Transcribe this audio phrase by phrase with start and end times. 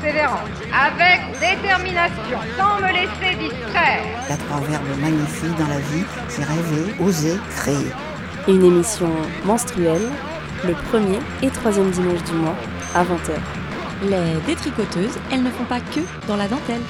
[0.00, 4.02] persévérance, avec détermination, sans me laisser distraire.
[4.24, 7.90] Il y a trois verbes magnifiques dans la vie, c'est rêver, oser, créer.
[8.48, 9.10] Une émission
[9.44, 10.08] menstruelle,
[10.66, 12.56] le premier et troisième dimanche du mois,
[12.94, 13.32] à 20h.
[14.04, 16.80] Les détricoteuses, elles ne font pas que dans la dentelle.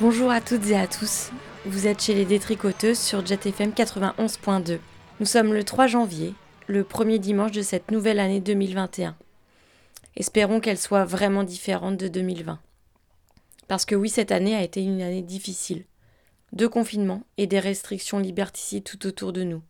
[0.00, 1.30] Bonjour à toutes et à tous.
[1.66, 4.78] Vous êtes chez les détricoteuses sur JetFM 91.2.
[5.20, 6.34] Nous sommes le 3 janvier,
[6.66, 9.16] le premier dimanche de cette nouvelle année 2021.
[10.16, 12.58] Espérons qu'elle soit vraiment différente de 2020.
[13.68, 15.84] Parce que oui, cette année a été une année difficile.
[16.52, 19.62] Deux confinements et des restrictions liberticides tout autour de nous.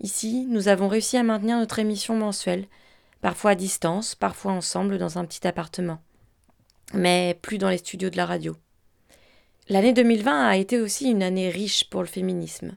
[0.00, 2.66] Ici, nous avons réussi à maintenir notre émission mensuelle,
[3.20, 5.98] parfois à distance, parfois ensemble dans un petit appartement,
[6.92, 8.54] mais plus dans les studios de la radio.
[9.68, 12.76] L'année 2020 a été aussi une année riche pour le féminisme.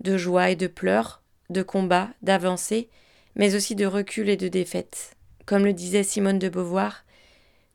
[0.00, 2.88] De joie et de pleurs, de combats, d'avancées,
[3.36, 5.16] mais aussi de recul et de défaites.
[5.46, 7.04] Comme le disait Simone de Beauvoir,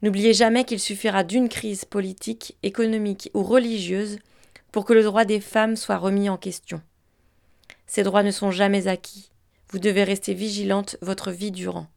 [0.01, 4.19] n'oubliez jamais qu'il suffira d'une crise politique, économique ou religieuse
[4.71, 6.81] pour que le droit des femmes soit remis en question.
[7.87, 9.31] Ces droits ne sont jamais acquis.
[9.71, 11.87] Vous devez rester vigilante votre vie durant.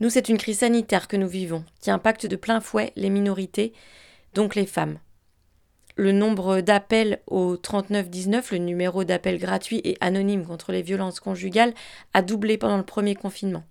[0.00, 3.72] Nous, c'est une crise sanitaire que nous vivons, qui impacte de plein fouet les minorités,
[4.34, 4.98] donc les femmes.
[6.00, 11.74] Le nombre d'appels au 3919, le numéro d'appel gratuit et anonyme contre les violences conjugales,
[12.14, 13.64] a doublé pendant le premier confinement.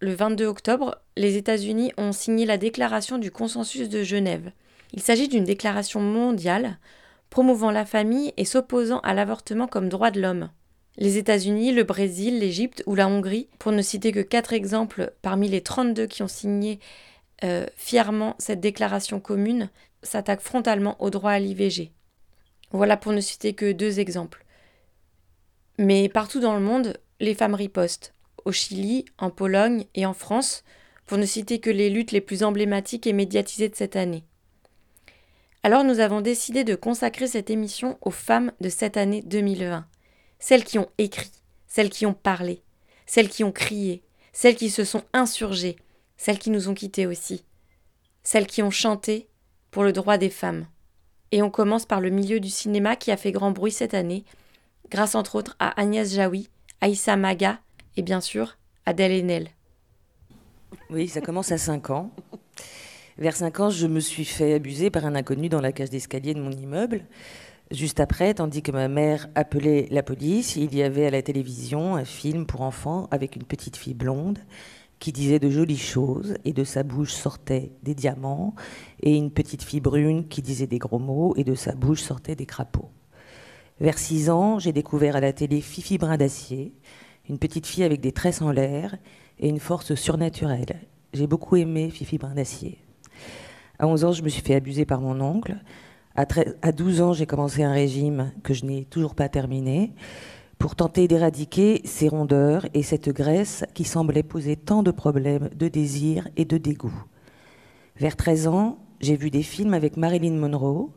[0.00, 4.50] Le 22 octobre, les États-Unis ont signé la déclaration du consensus de Genève.
[4.94, 6.78] Il s'agit d'une déclaration mondiale
[7.28, 10.48] promouvant la famille et s'opposant à l'avortement comme droit de l'homme.
[10.96, 15.50] Les États-Unis, le Brésil, l'Égypte ou la Hongrie, pour ne citer que quatre exemples parmi
[15.50, 16.80] les 32 qui ont signé
[17.44, 19.68] euh, fièrement cette déclaration commune,
[20.04, 21.92] s'attaquent frontalement au droit à l'IVG.
[22.70, 24.44] Voilà pour ne citer que deux exemples.
[25.78, 28.14] Mais partout dans le monde, les femmes ripostent.
[28.44, 30.62] Au Chili, en Pologne et en France,
[31.06, 34.24] pour ne citer que les luttes les plus emblématiques et médiatisées de cette année.
[35.62, 39.86] Alors nous avons décidé de consacrer cette émission aux femmes de cette année 2020
[40.44, 41.30] celles qui ont écrit,
[41.66, 42.62] celles qui ont parlé,
[43.06, 44.02] celles qui ont crié,
[44.34, 45.76] celles qui se sont insurgées,
[46.18, 47.46] celles qui nous ont quittés aussi,
[48.22, 49.30] celles qui ont chanté
[49.74, 50.66] pour le droit des femmes.
[51.32, 54.24] Et on commence par le milieu du cinéma qui a fait grand bruit cette année,
[54.88, 56.48] grâce entre autres à Agnès Jaoui,
[56.80, 57.58] Aïssa Maga
[57.96, 59.48] et bien sûr Adèle Haenel.
[60.90, 62.12] Oui, ça commence à 5 ans.
[63.18, 66.34] Vers 5 ans, je me suis fait abuser par un inconnu dans la cage d'escalier
[66.34, 67.04] de mon immeuble.
[67.72, 71.96] Juste après, tandis que ma mère appelait la police, il y avait à la télévision
[71.96, 74.38] un film pour enfants avec une petite fille blonde
[75.04, 78.54] qui disait de jolies choses et de sa bouche sortaient des diamants
[79.02, 82.36] et une petite fille brune qui disait des gros mots et de sa bouche sortaient
[82.36, 82.88] des crapauds.
[83.80, 86.72] Vers six ans, j'ai découvert à la télé Fifi Brin d'Acier,
[87.28, 88.96] une petite fille avec des tresses en l'air
[89.38, 90.80] et une force surnaturelle.
[91.12, 92.78] J'ai beaucoup aimé Fifi Brin d'Acier.
[93.78, 95.58] À 11 ans, je me suis fait abuser par mon oncle.
[96.16, 99.92] À, 12 ans, j'ai commencé un régime que je n'ai toujours pas terminé
[100.64, 105.68] pour tenter d'éradiquer ces rondeurs et cette graisse qui semblait poser tant de problèmes de
[105.68, 107.04] désir et de dégoût.
[107.98, 110.88] Vers 13 ans, j'ai vu des films avec Marilyn Monroe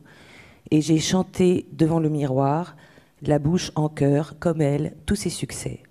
[0.70, 2.76] et j'ai chanté devant le miroir,
[3.20, 5.82] la bouche en cœur, comme elle, tous ses succès.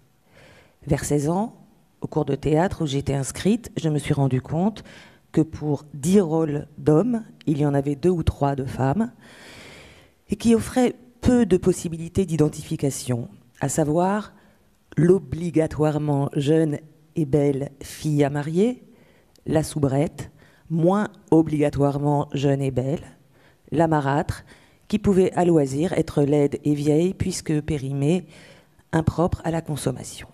[0.88, 1.54] Vers 16 ans,
[2.02, 4.84] au cours de théâtre où j'étais inscrite, je me suis rendu compte
[5.32, 9.12] que pour dix rôles d'hommes, il y en avait deux ou trois de femmes,
[10.32, 13.30] et qui offraient peu de possibilités d'identification,
[13.62, 14.34] à savoir
[14.96, 16.80] l'obligatoirement jeune
[17.16, 18.84] et belle fille à marier,
[19.46, 20.32] la soubrette,
[20.70, 23.04] moins obligatoirement jeune et belle,
[23.72, 24.44] la marâtre,
[24.88, 28.26] qui pouvait à loisir être laide et vieille puisque périmée,
[28.92, 30.28] impropre à la consommation.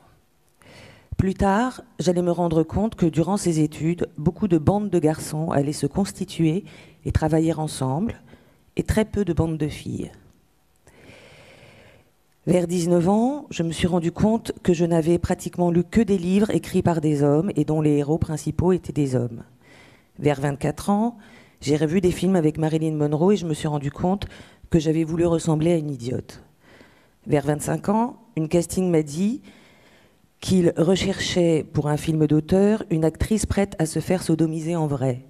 [1.18, 5.52] Plus tard, j'allais me rendre compte que durant ces études, beaucoup de bandes de garçons
[5.52, 6.66] allaient se constituer
[7.06, 8.22] et travailler ensemble,
[8.76, 10.12] et très peu de bandes de filles.
[12.46, 16.18] Vers 19 ans, je me suis rendu compte que je n'avais pratiquement lu que des
[16.18, 19.44] livres écrits par des hommes et dont les héros principaux étaient des hommes.
[20.20, 21.18] Vers 24 ans,
[21.62, 24.28] j'ai revu des films avec Marilyn Monroe et je me suis rendu compte
[24.70, 26.44] que j'avais voulu ressembler à une idiote.
[27.28, 29.42] Vers 25 ans, une casting m'a dit
[30.42, 35.22] qu'il recherchait pour un film d'auteur une actrice prête à se faire sodomiser en vrai.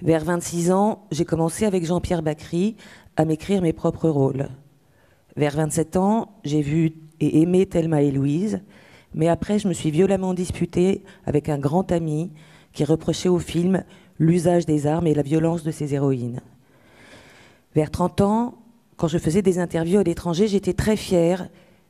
[0.00, 2.76] Vers 26 ans, j'ai commencé avec Jean-Pierre Bacry
[3.18, 4.48] à m'écrire mes propres rôles.
[5.36, 8.60] Vers 27 ans, j'ai vu et aimé Thelma et Louise,
[9.14, 12.32] mais après, je me suis violemment disputée avec un grand ami
[12.72, 13.84] qui reprochait au film
[14.18, 16.40] l'usage des armes et la violence de ses héroïnes.
[17.74, 18.54] Vers 30 ans,
[18.96, 21.48] quand je faisais des interviews à l'étranger, j'étais très fière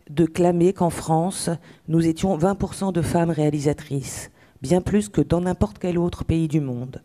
[0.09, 1.51] de clamer qu'en France,
[1.89, 4.31] nous étions 20% de femmes réalisatrices,
[4.61, 7.03] bien plus que dans n'importe quel autre pays du monde.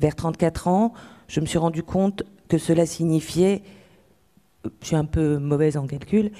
[0.00, 0.92] Vers 34 ans,
[1.28, 3.62] je me suis rendu compte que cela signifiait,
[4.80, 6.30] je suis un peu mauvaise en calcul,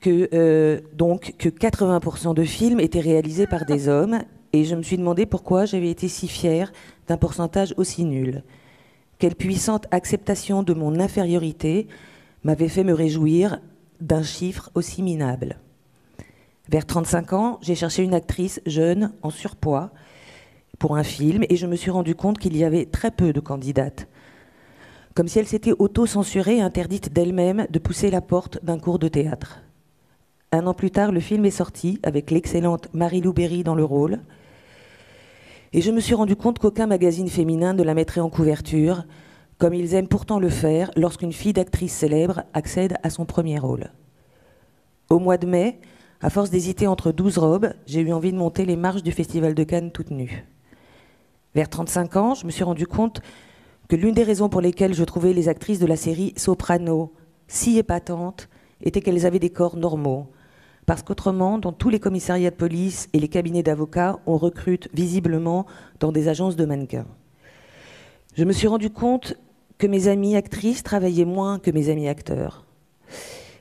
[0.00, 4.20] que, euh, donc, que 80% de films étaient réalisés par des hommes,
[4.52, 6.72] et je me suis demandé pourquoi j'avais été si fière
[7.08, 8.42] d'un pourcentage aussi nul.
[9.18, 11.88] Quelle puissante acceptation de mon infériorité
[12.44, 13.60] m'avait fait me réjouir
[14.00, 15.58] d'un chiffre aussi minable.
[16.68, 19.90] Vers 35 ans, j'ai cherché une actrice jeune, en surpoids,
[20.78, 23.40] pour un film, et je me suis rendu compte qu'il y avait très peu de
[23.40, 24.08] candidates.
[25.16, 29.08] Comme si elle s'était auto-censurée et interdite d'elle-même de pousser la porte d'un cours de
[29.08, 29.62] théâtre.
[30.52, 34.20] Un an plus tard, le film est sorti, avec l'excellente Marie-Lou Berry dans le rôle.
[35.72, 39.06] Et je me suis rendu compte qu'aucun magazine féminin ne la mettrait en couverture,
[39.56, 43.92] comme ils aiment pourtant le faire lorsqu'une fille d'actrice célèbre accède à son premier rôle.
[45.08, 45.80] Au mois de mai,
[46.20, 49.54] à force d'hésiter entre douze robes, j'ai eu envie de monter les marches du Festival
[49.54, 50.44] de Cannes toute nue.
[51.54, 53.22] Vers 35 ans, je me suis rendu compte
[53.88, 57.12] que l'une des raisons pour lesquelles je trouvais les actrices de la série Soprano
[57.48, 58.48] si épatantes
[58.82, 60.28] était qu'elles avaient des corps normaux.
[60.86, 65.66] Parce qu'autrement, dans tous les commissariats de police et les cabinets d'avocats, on recrute visiblement
[66.00, 67.06] dans des agences de mannequins.
[68.34, 69.34] Je me suis rendu compte
[69.78, 72.64] que mes amies actrices travaillaient moins que mes amis acteurs.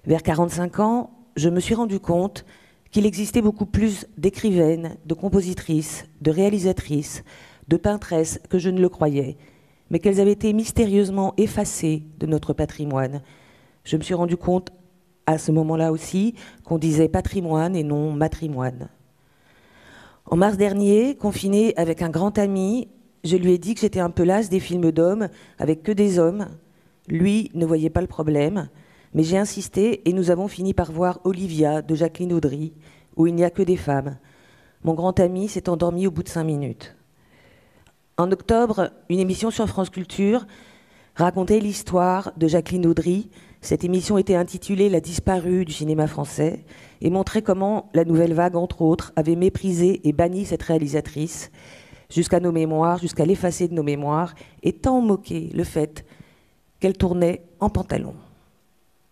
[0.06, 2.46] Vers 45 ans, je me suis rendu compte
[2.92, 7.24] qu'il existait beaucoup plus d'écrivaines, de compositrices, de réalisatrices,
[7.68, 9.38] de peintresses que je ne le croyais,
[9.90, 13.22] mais qu'elles avaient été mystérieusement effacées de notre patrimoine.
[13.84, 14.72] Je me suis rendu compte
[15.26, 18.90] à ce moment-là aussi qu'on disait patrimoine et non matrimoine.
[20.26, 22.88] En mars dernier, confiné avec un grand ami,
[23.24, 25.30] je lui ai dit que j'étais un peu lasse des films d'hommes
[25.60, 26.48] avec que des hommes.
[27.08, 28.70] Lui ne voyait pas le problème,
[29.14, 32.74] mais j'ai insisté et nous avons fini par voir Olivia de Jacqueline Audry,
[33.16, 34.18] où il n'y a que des femmes.
[34.84, 36.96] Mon grand ami s'est endormi au bout de cinq minutes.
[38.18, 40.46] En octobre, une émission sur France Culture
[41.16, 43.30] racontait l'histoire de Jacqueline Audry.
[43.60, 46.64] Cette émission était intitulée La disparue du cinéma français
[47.02, 51.52] et montrait comment la nouvelle vague, entre autres, avait méprisé et banni cette réalisatrice
[52.10, 54.34] jusqu'à nos mémoires, jusqu'à l'effacer de nos mémoires,
[54.64, 56.06] et tant moqué le fait
[56.80, 58.16] qu'elle tournait en pantalon.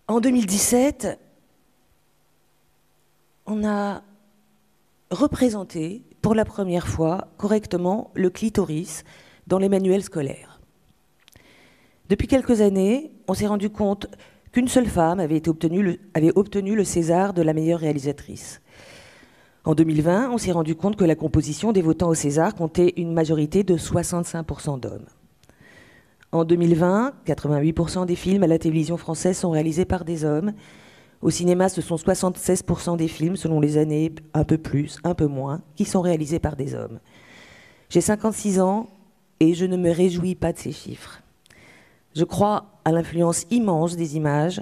[0.08, 1.20] En 2017,
[3.48, 4.02] on a
[5.12, 9.04] représenté pour la première fois correctement le clitoris
[9.46, 10.62] dans les manuels scolaires.
[12.10, 14.08] Depuis quelques années, on s'est rendu compte
[14.54, 16.00] qu'une seule femme avait, obtenu le,
[16.36, 18.62] obtenu le César de la meilleure réalisatrice.
[19.66, 23.14] En 2020, on s'est rendu compte que la composition des votants au César comptait une
[23.14, 25.06] majorité de 65% d'hommes.
[26.32, 30.54] En 2020, 88% des films à la télévision française sont réalisés par des hommes.
[31.24, 35.26] Au cinéma, ce sont 76% des films, selon les années, un peu plus, un peu
[35.26, 37.00] moins, qui sont réalisés par des hommes.
[37.88, 38.90] J'ai 56 ans
[39.40, 41.22] et je ne me réjouis pas de ces chiffres.
[42.14, 44.62] Je crois à l'influence immense des images,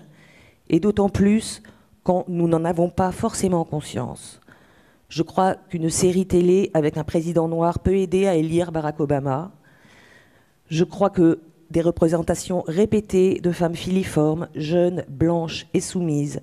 [0.69, 1.63] et d'autant plus
[2.03, 4.39] quand nous n'en avons pas forcément conscience.
[5.09, 9.51] Je crois qu'une série télé avec un président noir peut aider à élire Barack Obama.
[10.67, 11.39] Je crois que
[11.71, 16.41] des représentations répétées de femmes filiformes, jeunes, blanches et soumises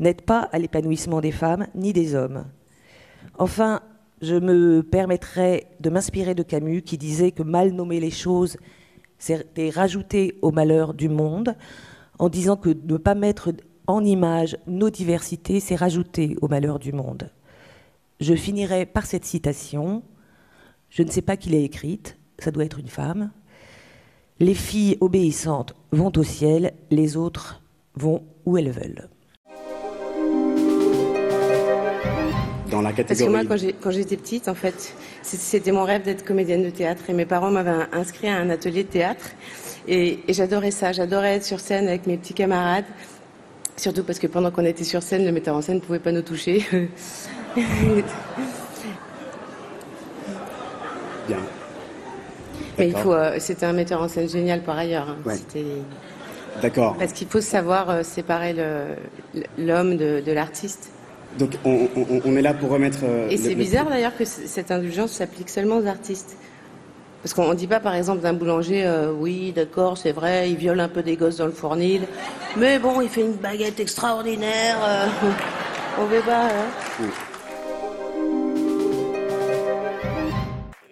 [0.00, 2.44] n'aident pas à l'épanouissement des femmes ni des hommes.
[3.38, 3.80] Enfin,
[4.22, 8.56] je me permettrai de m'inspirer de Camus qui disait que mal nommer les choses,
[9.18, 11.56] c'était rajouter au malheur du monde,
[12.20, 13.52] en disant que ne pas mettre
[13.86, 17.30] en image nos diversités, c'est rajouter au malheur du monde.
[18.20, 20.02] Je finirai par cette citation.
[20.90, 23.30] Je ne sais pas qui l'a écrite, ça doit être une femme.
[24.40, 27.60] Les filles obéissantes vont au ciel, les autres
[27.96, 29.08] vont où elles veulent.
[32.70, 36.62] Dans la Parce que moi, quand j'étais petite, en fait, c'était mon rêve d'être comédienne
[36.62, 37.02] de théâtre.
[37.08, 39.24] Et mes parents m'avaient inscrit à un atelier de théâtre.
[39.88, 40.92] Et, et j'adorais ça.
[40.92, 42.84] J'adorais être sur scène avec mes petits camarades.
[43.76, 46.12] Surtout parce que pendant qu'on était sur scène, le metteur en scène ne pouvait pas
[46.12, 46.64] nous toucher.
[52.78, 53.12] Mais il faut.
[53.12, 55.08] euh, c'était un metteur en scène génial par ailleurs.
[55.08, 55.16] hein.
[55.24, 55.36] Ouais.
[56.62, 56.96] D'accord.
[56.98, 58.54] Parce qu'il faut savoir euh, séparer
[59.58, 60.90] l'homme de, de l'artiste.
[61.38, 62.98] Donc on, on- on est là pour remettre.
[63.04, 66.36] euh, Et c'est le- bizarre d'ailleurs que cette indulgence s'applique seulement aux artistes.
[67.22, 70.56] Parce qu'on ne dit pas, par exemple, d'un boulanger, euh, oui, d'accord, c'est vrai, il
[70.56, 72.02] viole un peu des gosses dans le fournil,
[72.56, 74.76] mais bon, il fait une baguette extraordinaire.
[74.84, 75.06] euh,
[76.00, 76.44] on veut pas.
[76.46, 77.04] hein.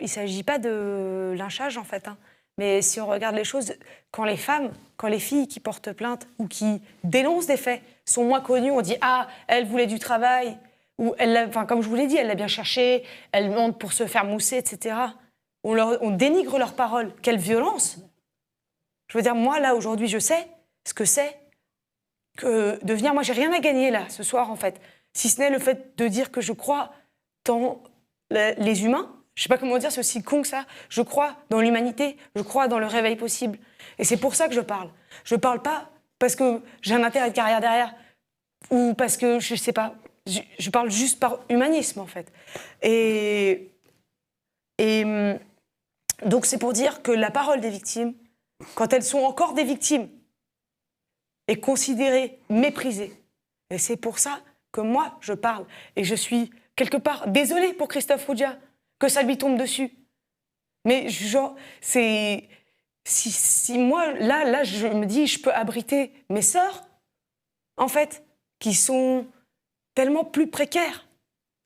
[0.07, 2.07] Il ne s'agit pas de lynchage en fait.
[2.07, 2.17] hein.
[2.59, 3.75] Mais si on regarde les choses,
[4.13, 8.25] quand les femmes, quand les filles qui portent plainte ou qui dénoncent des faits sont
[8.25, 10.57] moins connues, on dit ah elle voulait du travail
[10.99, 13.93] ou elle, enfin comme je vous l'ai dit, elle l'a bien cherché, elle monte pour
[13.93, 14.95] se faire mousser, etc.
[15.65, 17.13] On, dénigre leurs paroles.
[17.21, 17.99] Quelle violence
[19.09, 20.47] Je veux dire moi là aujourd'hui je sais
[20.87, 21.37] ce que c'est
[22.39, 23.13] que de venir.
[23.13, 24.81] Moi j'ai rien à gagner là ce soir en fait,
[25.15, 26.93] si ce n'est le fait de dire que je crois
[27.45, 27.83] dans
[28.31, 29.16] les humains.
[29.37, 30.65] Je sais pas comment dire, c'est aussi con que ça.
[30.89, 33.59] Je crois dans l'humanité, je crois dans le réveil possible.
[33.99, 34.91] Et c'est pour ça que je parle.
[35.25, 37.95] Je parle pas parce que j'ai un intérêt de carrière derrière
[38.71, 39.95] ou parce que je sais pas.
[40.27, 42.33] Je, parle juste par humanisme en fait.
[42.83, 43.71] Et,
[44.79, 45.39] et hum,
[46.25, 48.15] donc c'est pour dire que la parole des victimes,
[48.75, 50.09] quand elles sont encore des victimes,
[51.47, 53.13] est considérée, méprisée.
[53.71, 54.41] Et c'est pour ça
[54.73, 55.67] que moi, je parle.
[55.95, 58.59] Et je suis quelque part désolée pour Christophe Roudia
[58.99, 59.91] que ça lui tombe dessus.
[60.85, 62.49] Mais genre, c'est.
[63.05, 66.89] Si, moi, là, là, je me dis, je peux abriter mes sœurs,
[67.77, 68.25] en fait,
[68.59, 69.27] qui sont
[69.95, 71.07] tellement plus précaires.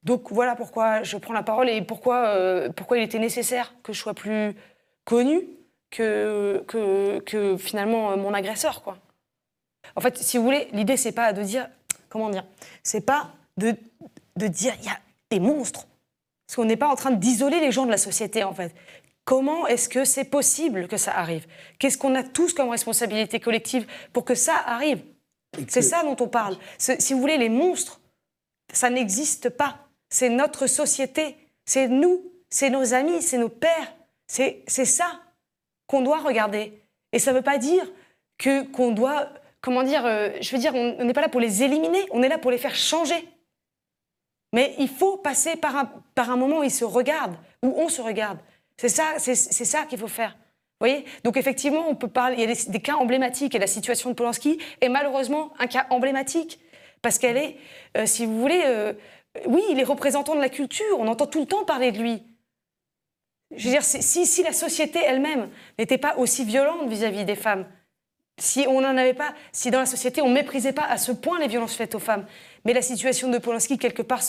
[0.02, 3.92] Donc voilà pourquoi je prends la parole et pourquoi, euh, pourquoi il était nécessaire que
[3.92, 4.54] je sois plus
[5.04, 5.46] connue
[5.90, 8.98] que, que, que finalement euh, mon agresseur, quoi.
[9.96, 11.68] En fait, si vous voulez, l'idée, c'est pas de dire.
[12.08, 12.44] Comment dire
[12.82, 13.74] C'est pas de,
[14.36, 14.98] de dire il y a
[15.30, 15.86] des monstres.
[16.50, 18.74] Parce qu'on n'est pas en train d'isoler les gens de la société, en fait.
[19.24, 21.46] Comment est-ce que c'est possible que ça arrive?
[21.78, 25.00] Qu'est-ce qu'on a tous comme responsabilité collective pour que ça arrive?
[25.68, 26.56] C'est ça dont on parle.
[26.76, 28.00] Si vous voulez, les monstres,
[28.72, 29.78] ça n'existe pas.
[30.08, 31.36] C'est notre société.
[31.66, 32.20] C'est nous.
[32.48, 33.22] C'est nos amis.
[33.22, 33.94] C'est nos pères.
[34.26, 35.20] C'est ça
[35.86, 36.82] qu'on doit regarder.
[37.12, 37.86] Et ça ne veut pas dire
[38.38, 39.28] que qu'on doit,
[39.60, 42.28] comment dire, euh, je veux dire, on n'est pas là pour les éliminer, on est
[42.28, 43.28] là pour les faire changer.
[44.52, 47.88] Mais il faut passer par un, par un moment où ils se regardent, où on
[47.88, 48.38] se regarde.
[48.76, 50.36] C'est ça, c'est ça qu'il faut faire.
[50.80, 51.04] Voyez?
[51.24, 54.14] Donc effectivement, on peut parler, il y a des, cas emblématiques et la situation de
[54.14, 56.58] Polanski est malheureusement un cas emblématique
[57.02, 57.56] parce qu'elle est,
[57.98, 58.94] euh, si vous voulez, euh,
[59.46, 60.98] oui, il est représentant de la culture.
[60.98, 62.22] On entend tout le temps parler de lui.
[63.54, 67.66] Je veux dire, si, si la société elle-même n'était pas aussi violente vis-à-vis des femmes,
[68.38, 71.38] si on n'en avait pas, si dans la société on méprisait pas à ce point
[71.38, 72.24] les violences faites aux femmes,
[72.64, 74.22] mais la situation de Polanski quelque part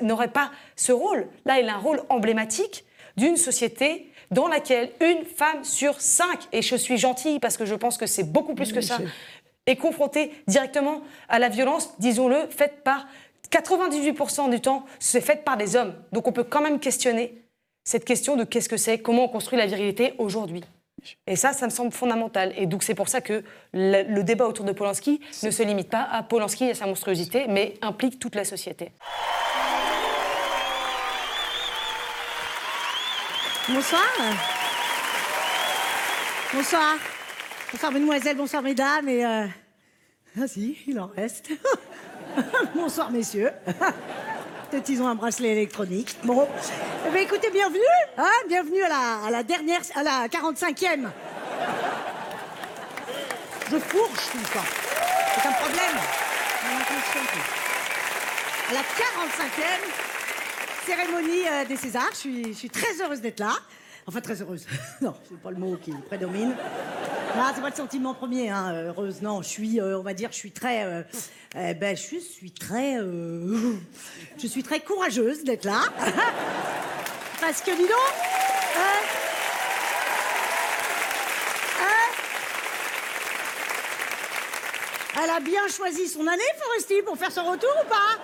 [0.00, 1.28] n'aurait pas ce rôle.
[1.44, 2.84] Là, il a un rôle emblématique
[3.16, 7.74] d'une société dans laquelle une femme sur cinq, et je suis gentille parce que je
[7.74, 8.98] pense que c'est beaucoup plus que ça,
[9.66, 13.06] est confrontée directement à la violence, disons-le, faite par
[13.50, 15.94] 98% du temps, c'est faite par des hommes.
[16.12, 17.42] Donc on peut quand même questionner
[17.84, 20.62] cette question de qu'est-ce que c'est, comment on construit la virilité aujourd'hui.
[21.26, 22.52] Et ça, ça me semble fondamental.
[22.56, 23.42] Et donc c'est pour ça que
[23.72, 27.46] le, débat autour de Polanski ne se limite pas à Polanski et à sa monstruosité,
[27.48, 28.92] mais implique toute la société.
[33.68, 34.02] Bonsoir.
[36.52, 36.96] Bonsoir.
[37.72, 39.08] Bonsoir, mesdemoiselles, bonsoir, mesdames.
[39.08, 39.46] Et euh...
[40.40, 41.50] Ah si, il en reste.
[42.74, 43.50] bonsoir, messieurs.
[44.72, 46.16] Peut-être ils ont un bracelet électronique.
[46.24, 46.48] Bon.
[47.06, 47.80] Eh bien, écoutez, bienvenue.
[48.16, 51.10] Hein, bienvenue à la, dernière, à la 45e.
[53.70, 54.64] Je fourche tout le temps.
[55.34, 55.98] C'est un problème.
[58.70, 59.82] À la 45e
[60.86, 62.08] cérémonie euh, des Césars.
[62.24, 63.52] Je suis très heureuse d'être là.
[64.06, 64.66] Enfin, très heureuse.
[65.00, 66.54] non, c'est pas le mot qui prédomine.
[67.36, 69.22] Non, c'est pas le sentiment premier, hein, heureuse.
[69.22, 71.02] Non, je suis, euh, on va dire, je suis très, euh,
[71.56, 73.76] eh ben, je suis, très, euh,
[74.38, 75.80] je suis très courageuse d'être là.
[77.40, 77.90] Parce que, dis donc,
[78.76, 79.00] hein,
[81.80, 82.10] hein,
[85.22, 88.20] elle a bien choisi son année, Foresti, pour faire son retour ou pas?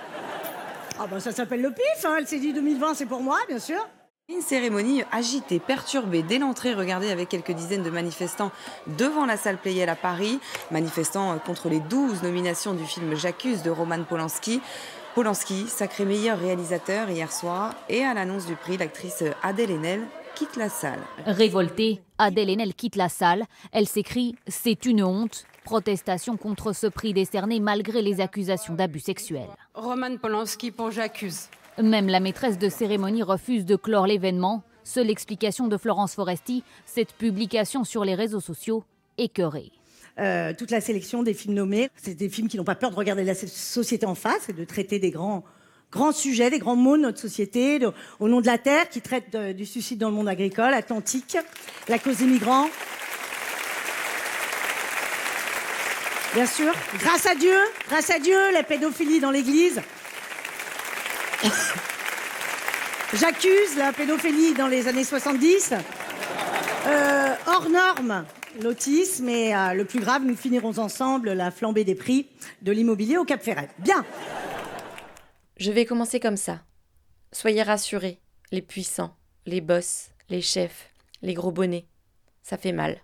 [1.00, 2.16] Ah bah ça s'appelle le pif, hein.
[2.18, 3.86] elle s'est dit 2020 c'est pour moi, bien sûr.
[4.30, 8.52] Une cérémonie agitée, perturbée dès l'entrée, regardée avec quelques dizaines de manifestants
[8.98, 10.38] devant la salle Playel à Paris,
[10.70, 14.60] manifestant contre les 12 nominations du film J'accuse de Roman Polanski.
[15.14, 20.02] Polanski, sacré meilleur réalisateur hier soir, et à l'annonce du prix, l'actrice Adèle Haenel
[20.34, 21.00] quitte la salle.
[21.24, 23.46] Révoltée, Adèle Haenel quitte la salle.
[23.72, 25.46] Elle s'écrie C'est une honte.
[25.64, 29.48] Protestation contre ce prix décerné malgré les accusations d'abus sexuels.
[29.72, 31.48] Roman Polanski pour J'accuse.
[31.82, 34.64] Même la maîtresse de cérémonie refuse de clore l'événement.
[34.82, 38.84] Seule explication de Florence Foresti, cette publication sur les réseaux sociaux
[39.16, 39.70] écœurée.
[40.18, 42.96] Euh, toute la sélection des films nommés, c'est des films qui n'ont pas peur de
[42.96, 45.44] regarder la société en face et de traiter des grands
[45.92, 47.78] grands sujets, des grands mots de notre société,
[48.18, 51.38] au nom de la terre, qui traite du suicide dans le monde agricole, atlantique,
[51.88, 52.68] la cause des migrants.
[56.34, 57.56] Bien sûr, grâce à Dieu,
[57.88, 59.80] grâce à Dieu, la pédophilie dans l'Église.
[63.14, 65.72] J'accuse la pédophilie dans les années 70.
[65.72, 68.26] Euh, hors norme,
[68.60, 72.28] l'autisme et euh, le plus grave, nous finirons ensemble la flambée des prix
[72.60, 73.70] de l'immobilier au Cap Ferret.
[73.78, 74.04] Bien.
[75.56, 76.60] Je vais commencer comme ça.
[77.32, 78.20] Soyez rassurés,
[78.52, 80.90] les puissants, les boss, les chefs,
[81.22, 81.86] les gros bonnets.
[82.42, 82.98] Ça fait mal.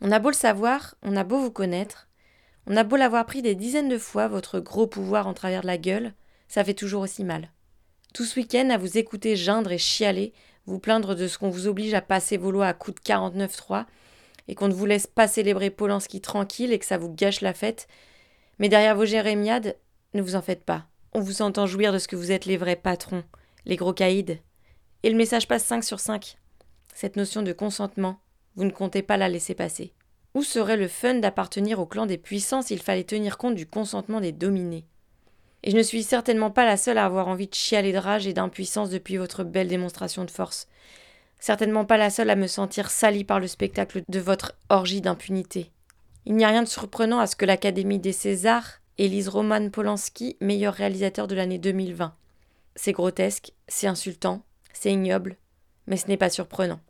[0.00, 2.08] On a beau le savoir, on a beau vous connaître,
[2.68, 5.66] on a beau l'avoir pris des dizaines de fois, votre gros pouvoir en travers de
[5.66, 6.14] la gueule,
[6.46, 7.50] ça fait toujours aussi mal.
[8.18, 10.32] Tout ce week-end à vous écouter geindre et chialer,
[10.66, 13.84] vous plaindre de ce qu'on vous oblige à passer vos lois à coups de 49-3
[14.48, 17.54] et qu'on ne vous laisse pas célébrer Polanski tranquille et que ça vous gâche la
[17.54, 17.86] fête.
[18.58, 19.76] Mais derrière vos jérémiades,
[20.14, 20.88] ne vous en faites pas.
[21.12, 23.22] On vous entend jouir de ce que vous êtes les vrais patrons,
[23.66, 24.40] les gros caïds.
[25.04, 26.38] Et le message passe 5 sur 5.
[26.94, 28.18] Cette notion de consentement,
[28.56, 29.92] vous ne comptez pas la laisser passer.
[30.34, 34.20] Où serait le fun d'appartenir au clan des puissants s'il fallait tenir compte du consentement
[34.20, 34.86] des dominés
[35.62, 38.26] Et je ne suis certainement pas la seule à avoir envie de chialer de rage
[38.26, 40.68] et d'impuissance depuis votre belle démonstration de force.
[41.40, 45.70] Certainement pas la seule à me sentir salie par le spectacle de votre orgie d'impunité.
[46.26, 50.36] Il n'y a rien de surprenant à ce que l'Académie des Césars élise Roman Polanski
[50.40, 52.14] meilleur réalisateur de l'année 2020.
[52.74, 55.36] C'est grotesque, c'est insultant, c'est ignoble,
[55.86, 56.80] mais ce n'est pas surprenant.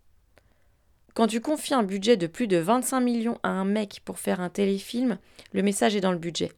[1.15, 4.41] Quand tu confies un budget de plus de 25 millions à un mec pour faire
[4.41, 5.19] un téléfilm,
[5.53, 6.53] le message est dans le budget.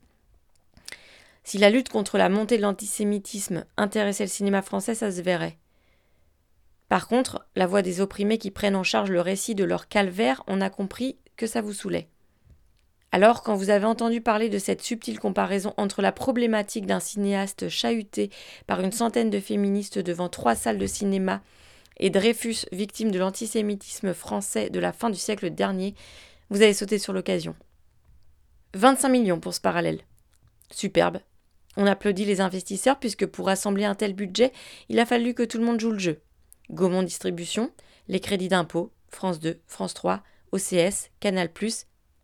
[1.51, 5.59] Si la lutte contre la montée de l'antisémitisme intéressait le cinéma français, ça se verrait.
[6.89, 10.45] Par contre, la voix des opprimés qui prennent en charge le récit de leur calvaire,
[10.47, 12.09] on a compris que ça vous saoulait.
[13.11, 17.69] Alors, quand vous avez entendu parler de cette subtile comparaison entre la problématique d'un cinéaste
[17.69, 18.31] chahuté
[18.69, 21.43] par une centaine de féministes devant trois salles de cinéma
[21.97, 25.97] et Dreyfus, victime de l'antisémitisme français de la fin du siècle dernier,
[26.49, 27.57] vous avez sauté sur l'occasion.
[28.75, 29.99] 25 millions pour ce parallèle.
[30.71, 31.19] Superbe.
[31.77, 34.53] On applaudit les investisseurs puisque pour rassembler un tel budget,
[34.89, 36.21] il a fallu que tout le monde joue le jeu.
[36.71, 37.71] Gaumont Distribution,
[38.09, 41.51] les crédits d'impôt, France 2, France 3, OCS, Canal+,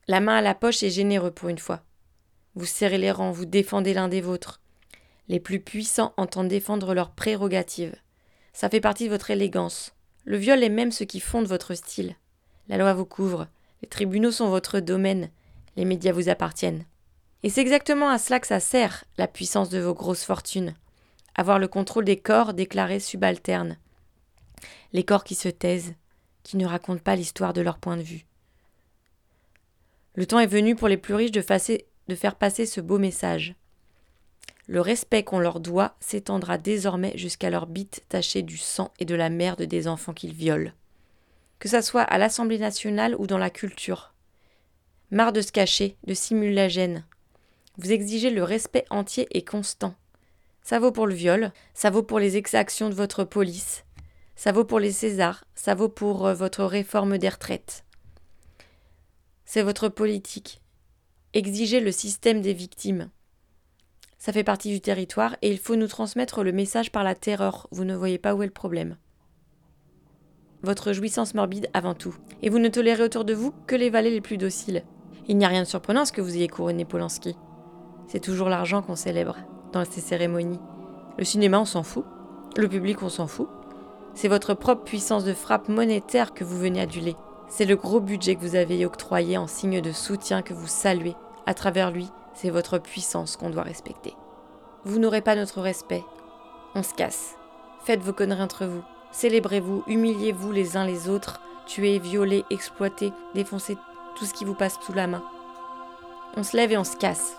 [0.09, 1.83] la main à la poche est généreux pour une fois.
[2.55, 4.61] Vous serrez les rangs, vous défendez l'un des vôtres.
[5.29, 7.97] Les plus puissants entendent défendre leurs prérogatives.
[8.53, 9.95] Ça fait partie de votre élégance.
[10.25, 12.17] Le viol est même ce qui fonde votre style.
[12.69, 13.49] La loi vous couvre,
[13.83, 15.31] les tribunaux sont votre domaine,
[15.77, 16.85] les médias vous appartiennent.
[17.47, 20.75] Et c'est exactement à cela que ça sert, la puissance de vos grosses fortunes.
[21.37, 23.79] Avoir le contrôle des corps déclarés subalternes.
[24.93, 25.95] Les corps qui se taisent,
[26.43, 28.27] qui ne racontent pas l'histoire de leur point de vue.
[30.17, 33.55] Le temps est venu pour les plus riches de, faire passer ce beau message.
[34.67, 39.15] Le respect qu'on leur doit s'étendra désormais jusqu'à leurs bites tachées du sang et de
[39.15, 40.73] la merde des enfants qu'ils violent.
[41.61, 44.15] Que ça soit à l'Assemblée nationale ou dans la culture.
[45.13, 47.05] Marre de se cacher, de simuler.
[47.79, 49.95] Vous exigez le respect entier et constant.
[50.63, 53.85] Ça vaut pour le viol, ça vaut pour les exactions de votre police,
[54.35, 57.85] ça vaut pour les Césars, ça vaut pour euh, votre réforme des retraites.
[59.45, 60.61] C'est votre politique.
[61.35, 63.11] Exigez le système des victimes.
[64.19, 67.69] Ça fait partie du territoire et il faut nous transmettre le message par la terreur.
[67.71, 68.97] Vous ne voyez pas où est le problème.
[70.63, 72.17] Votre jouissance morbide avant tout.
[72.43, 74.83] Et vous ne tolérez autour de vous que les valets les plus dociles.
[75.29, 77.37] Il n'y a rien de surprenant à ce que vous ayez couronné Polanski.
[78.07, 79.37] C'est toujours l'argent qu'on célèbre
[79.73, 80.61] dans ces cérémonies.
[81.19, 82.05] Le cinéma, on s'en fout.
[82.57, 83.49] Le public, on s'en fout.
[84.15, 87.17] C'est votre propre puissance de frappe monétaire que vous venez aduler.
[87.49, 91.15] C'est le gros budget que vous avez octroyé en signe de soutien que vous saluez.
[91.47, 94.15] À travers lui, c'est votre puissance qu'on doit respecter.
[94.85, 96.05] Vous n'aurez pas notre respect.
[96.75, 97.37] On se casse.
[97.85, 98.83] Faites vos conneries entre vous.
[99.13, 103.77] Célébrez-vous, humiliez-vous les uns les autres, tuez, violez, exploitez, défoncez
[104.17, 105.23] tout ce qui vous passe sous la main.
[106.37, 107.37] On se lève et on se casse.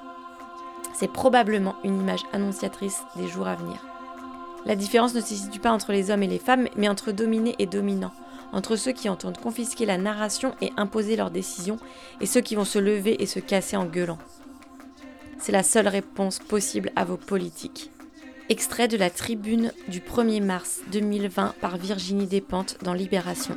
[0.98, 3.78] C'est probablement une image annonciatrice des jours à venir.
[4.66, 7.56] La différence ne se situe pas entre les hommes et les femmes, mais entre dominés
[7.60, 8.14] et dominants,
[8.52, 11.78] entre ceux qui entendent confisquer la narration et imposer leurs décisions,
[12.20, 14.18] et ceux qui vont se lever et se casser en gueulant.
[15.40, 17.92] C'est la seule réponse possible à vos politiques.
[18.50, 23.56] Extrait de la tribune du 1er mars 2020 par Virginie Despentes dans Libération.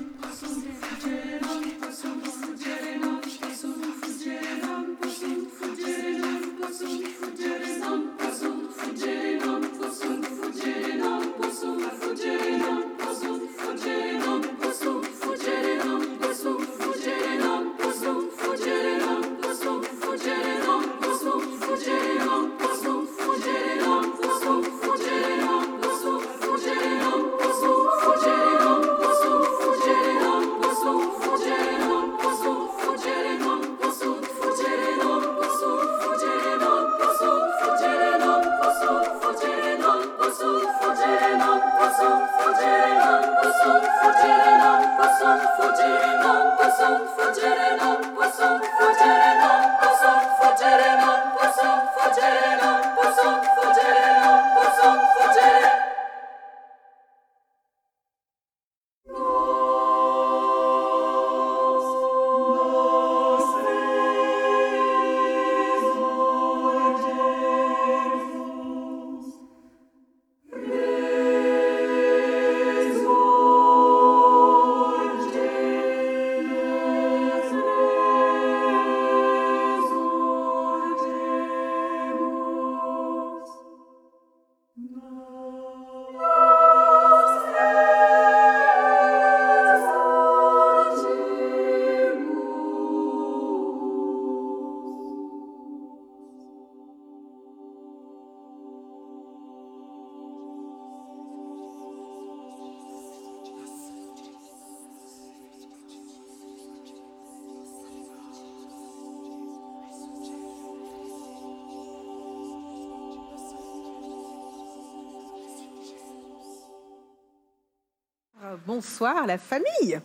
[118.81, 120.01] Bonsoir la famille.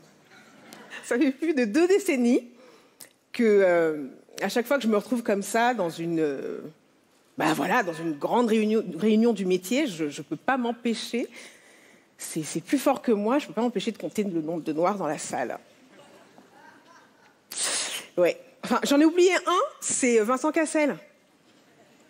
[1.06, 2.50] Ça fait plus de deux décennies
[3.32, 4.08] que, euh,
[4.42, 6.62] à chaque fois que je me retrouve comme ça dans une,
[7.38, 11.30] bah voilà, dans une grande réunion, réunion du métier, je ne peux pas m'empêcher.
[12.18, 13.40] C'est plus fort que moi.
[13.40, 15.58] Je ne peux pas m'empêcher de compter le nombre de noirs dans la salle.
[18.18, 18.38] Ouais.
[18.66, 19.62] Enfin, j'en ai oublié un.
[19.80, 20.98] C'est Vincent Cassel.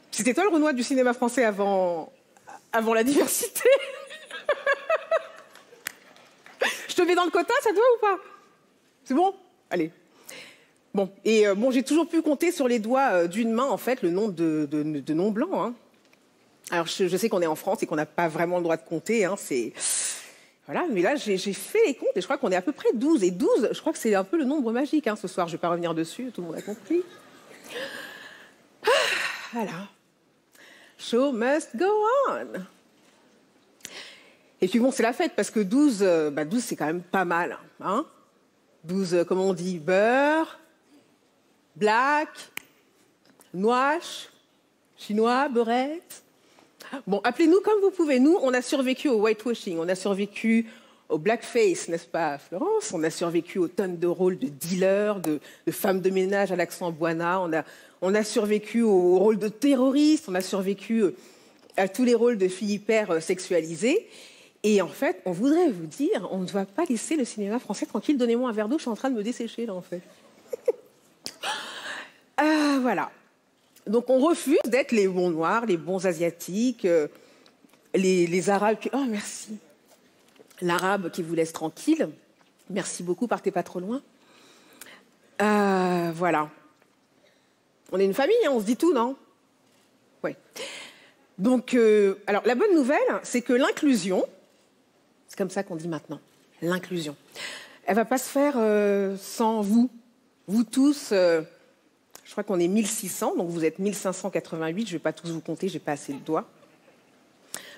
[0.10, 2.12] C'était toi le Renoir du cinéma français avant,
[2.74, 3.70] avant la diversité?
[6.88, 8.24] Je te mets dans le quota, ça te va ou pas?
[9.04, 9.34] C'est bon?
[9.70, 9.92] Allez.
[10.94, 13.78] Bon, et euh, bon, j'ai toujours pu compter sur les doigts euh, d'une main, en
[13.78, 15.50] fait, le nombre de, de, noms blancs.
[15.54, 15.74] Hein.
[16.72, 18.86] Alors, je, sais qu'on est en France et qu'on n'a pas vraiment le droit de
[18.86, 19.26] compter.
[19.26, 19.74] Hein, c'est...
[20.68, 22.90] Voilà, mais là, j'ai, fait les comptes et je crois qu'on est à peu près
[22.94, 23.24] 12.
[23.24, 25.48] Et 12, je crois que c'est un peu le nombre magique hein, ce soir.
[25.48, 27.04] Je ne vais pas revenir dessus, tout le monde a compris.
[28.84, 28.90] Ah,
[29.54, 29.90] voilà.
[30.98, 31.86] Show must go
[32.30, 32.66] on.
[34.66, 37.04] Et puis bon, c'est la fête parce que 12, euh, bah 12 c'est quand même
[37.04, 37.60] pas mal.
[37.80, 38.04] Hein
[38.86, 40.60] 12, euh, comment on dit Beurre,
[41.76, 42.30] black,
[43.54, 44.00] noix,
[44.98, 46.24] chinois, beurette.
[47.06, 48.20] Bon, appelez-nous comme vous pouvez.
[48.20, 50.66] Nous, on a survécu au whitewashing, on a survécu
[51.10, 52.92] au blackface, n'est-ce pas, Florence?
[52.92, 56.92] On a survécu aux tonnes de rôles de dealers, de, femmes de ménage à l'accent
[56.92, 57.40] boina.
[57.40, 57.64] On a,
[58.02, 60.26] on a survécu au rôle de terroristes.
[60.28, 61.16] On a survécu euh,
[61.78, 64.08] à tous les rôles de filles hyper sexualisées.
[64.68, 67.86] Et en fait, on voudrait vous dire, on ne doit pas laisser le cinéma français
[67.86, 68.18] tranquille.
[68.18, 70.02] Donnez-moi un verre d'eau, je suis en train de me dessécher là en fait.
[72.36, 73.12] Ah, voilà.
[73.86, 77.08] Donc on refuse d'être les bons noirs, les bons asiatiques, euh,
[77.94, 78.90] les, arabes qui...
[78.92, 79.60] Oh merci.
[80.62, 82.10] L'arabe qui vous laisse tranquille.
[82.72, 84.02] Merci beaucoup, partez pas trop loin.
[85.44, 86.50] Euh, voilà.
[87.92, 89.16] On est une famille, hein, on se dit tout, non?
[90.24, 90.32] Oui.
[91.38, 94.26] Donc, euh, alors la bonne nouvelle, c'est que l'inclusion,
[95.28, 96.20] c'est comme ça qu'on dit maintenant,
[96.62, 97.16] l'inclusion.
[97.86, 99.90] Elle va pas se faire euh, sans vous.
[100.48, 101.42] Vous tous, euh,
[102.24, 105.42] je crois qu'on est 1600, donc vous êtes 1588, je ne vais pas tous vous
[105.42, 106.48] compter, j'ai pas assez de doigts.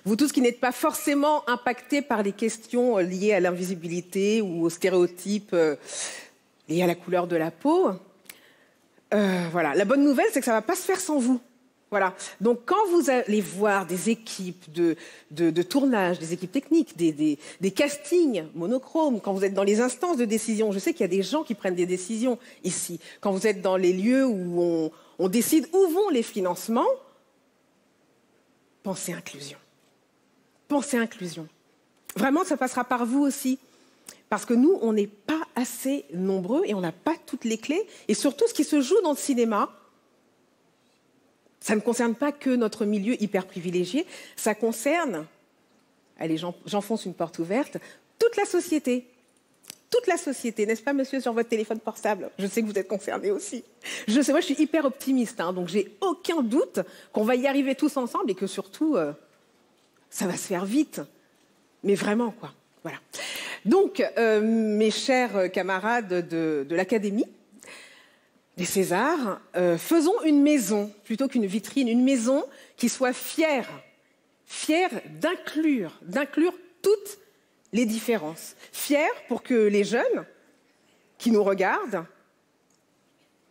[0.05, 4.63] Vous tous qui n'êtes pas forcément impactés par les questions euh, liées à l'invisibilité ou
[4.63, 5.55] aux stéréotypes
[6.69, 7.91] liés à la couleur de la peau.
[9.11, 9.73] voilà.
[9.75, 11.39] La bonne nouvelle, c'est que ça ne va pas se faire sans vous.
[11.89, 12.15] Voilà.
[12.41, 19.21] Donc, quand vous allez voir des équipes de, tournage, des équipes techniques, des, castings monochromes,
[19.21, 21.43] quand vous êtes dans les instances de décision, je sais qu'il y a des gens
[21.43, 22.99] qui prennent des décisions ici.
[23.21, 26.85] Quand vous êtes dans les lieux où on, on décide où vont les financements,
[28.83, 29.57] pensez inclusion.
[30.67, 31.47] Pensez inclusion.
[32.17, 33.59] Vraiment, ça passera par vous aussi.
[34.29, 37.87] Parce que nous, on n'est pas assez nombreux et on n'a pas toutes les clés.
[38.09, 39.69] Et surtout, ce qui se joue dans le cinéma,
[41.67, 44.05] ça ne concerne pas que notre milieu hyper privilégié,
[44.37, 45.25] ça concerne,
[46.17, 47.75] allez, j'enfonce une porte ouverte,
[48.17, 49.05] toute la société.
[49.89, 52.29] Toute la société, n'est-ce pas, monsieur, sur votre téléphone portable?
[52.39, 53.65] Je sais que vous êtes concerné aussi.
[54.07, 56.79] Je sais, moi, je suis hyper optimiste, hein, donc j'ai aucun doute
[57.11, 59.11] qu'on va y arriver tous ensemble et que surtout, euh,
[60.09, 61.01] ça va se faire vite.
[61.83, 62.53] Mais vraiment, quoi.
[62.83, 62.99] Voilà.
[63.65, 67.25] Donc, euh, mes chers camarades de l'Académie,
[68.57, 72.43] des Césars, euh, faisons une maison plutôt qu'une vitrine, une maison
[72.75, 73.69] qui soit fière,
[74.47, 74.89] fière
[75.21, 77.19] d'inclure, d'inclure toutes
[77.71, 80.25] les différences, fière pour que les jeunes
[81.19, 82.03] qui nous regardent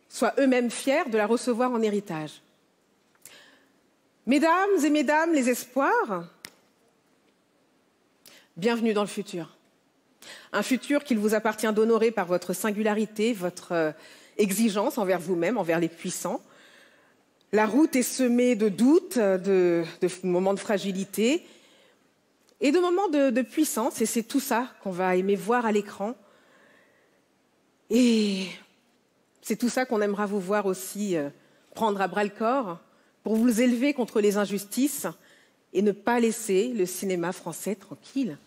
[0.08, 2.42] soient eux-mêmes fiers de la recevoir en héritage.
[4.26, 6.24] Mesdames et mesdames les espoirs,
[8.56, 9.56] bienvenue dans le futur.
[10.52, 13.92] Un futur qu'il vous appartient d'honorer par votre singularité, votre euh,
[14.38, 16.40] exigence envers vous-même, envers les puissants.
[17.52, 19.84] La route est semée de doutes, de,
[20.22, 21.46] moments de fragilité
[22.60, 24.00] et de moments de, de puissance.
[24.00, 26.14] Et c'est tout ça qu'on va aimer voir à l'écran.
[27.90, 28.46] Et
[29.42, 31.28] c'est tout ça qu'on aimera vous voir aussi euh,
[31.74, 32.80] prendre à bras le corps
[33.22, 35.06] pour vous élever contre les injustices
[35.72, 38.38] et ne pas laisser le cinéma français tranquille.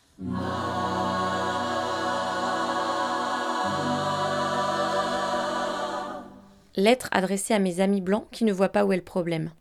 [6.80, 9.52] Lettre adressée à mes amis blancs qui ne voient pas où est le problème.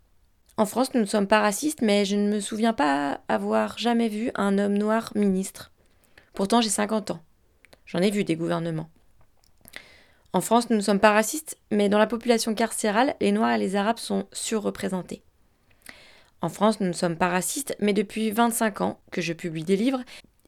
[0.56, 4.08] En France, nous ne sommes pas racistes, mais je ne me souviens pas avoir jamais
[4.08, 5.72] vu un homme noir ministre.
[6.34, 7.20] Pourtant, j'ai 50 ans.
[7.86, 8.88] J'en ai vu des gouvernements.
[10.32, 13.58] En France, nous ne sommes pas racistes, mais dans la population carcérale, les Noirs et
[13.58, 15.22] les Arabes sont surreprésentés.
[16.40, 19.76] En France, nous ne sommes pas racistes, mais depuis 25 ans que je publie des
[19.76, 20.02] livres,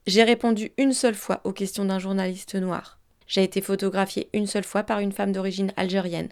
[0.06, 2.98] j'ai répondu une seule fois aux questions d'un journaliste noir.
[3.26, 6.28] J'ai été photographiée une seule fois par une femme d'origine algérienne.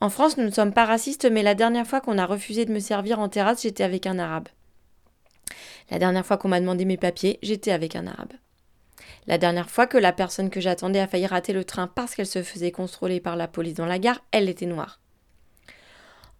[0.00, 2.72] En France, nous ne sommes pas racistes, mais la dernière fois qu'on a refusé de
[2.72, 4.48] me servir en terrasse, j'étais avec un arabe.
[5.90, 8.32] La dernière fois qu'on m'a demandé mes papiers, j'étais avec un arabe.
[9.26, 12.26] La dernière fois que la personne que j'attendais a failli rater le train parce qu'elle
[12.26, 15.00] se faisait contrôler par la police dans la gare, elle était noire.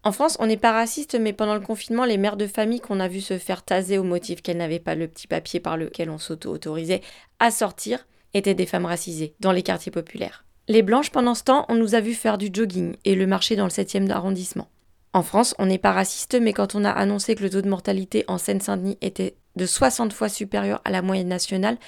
[0.04, 3.00] En France, on n'est pas raciste, mais pendant le confinement, les mères de famille qu'on
[3.00, 6.10] a vu se faire taser au motif qu'elles n'avaient pas le petit papier par lequel
[6.10, 7.00] on s'auto-autorisait
[7.40, 10.45] à sortir étaient des femmes racisées dans les quartiers populaires.
[10.68, 13.54] Les blanches, pendant ce temps, on nous a vu faire du jogging et le marché
[13.54, 14.68] dans le 7e arrondissement.
[15.12, 17.68] En France, on n'est pas raciste, mais quand on a annoncé que le taux de
[17.68, 21.78] mortalité en Seine-Saint-Denis était de 60 fois supérieur à la moyenne nationale,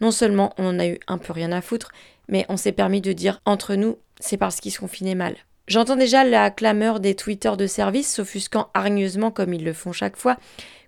[0.00, 1.92] non seulement on en a eu un peu rien à foutre,
[2.28, 5.36] mais on s'est permis de dire entre nous, c'est parce qu'ils se confinaient mal.
[5.68, 10.16] J'entends déjà la clameur des tweeters de service s'offusquant hargneusement comme ils le font chaque
[10.16, 10.38] fois,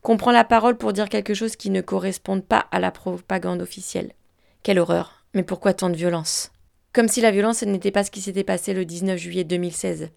[0.01, 3.61] qu'on prend la parole pour dire quelque chose qui ne corresponde pas à la propagande
[3.61, 4.13] officielle.
[4.63, 5.25] Quelle horreur.
[5.35, 6.53] Mais pourquoi tant de violence?
[6.99, 10.11] Comme si la violence n'était pas ce qui s'était passé le 19 juillet 2016.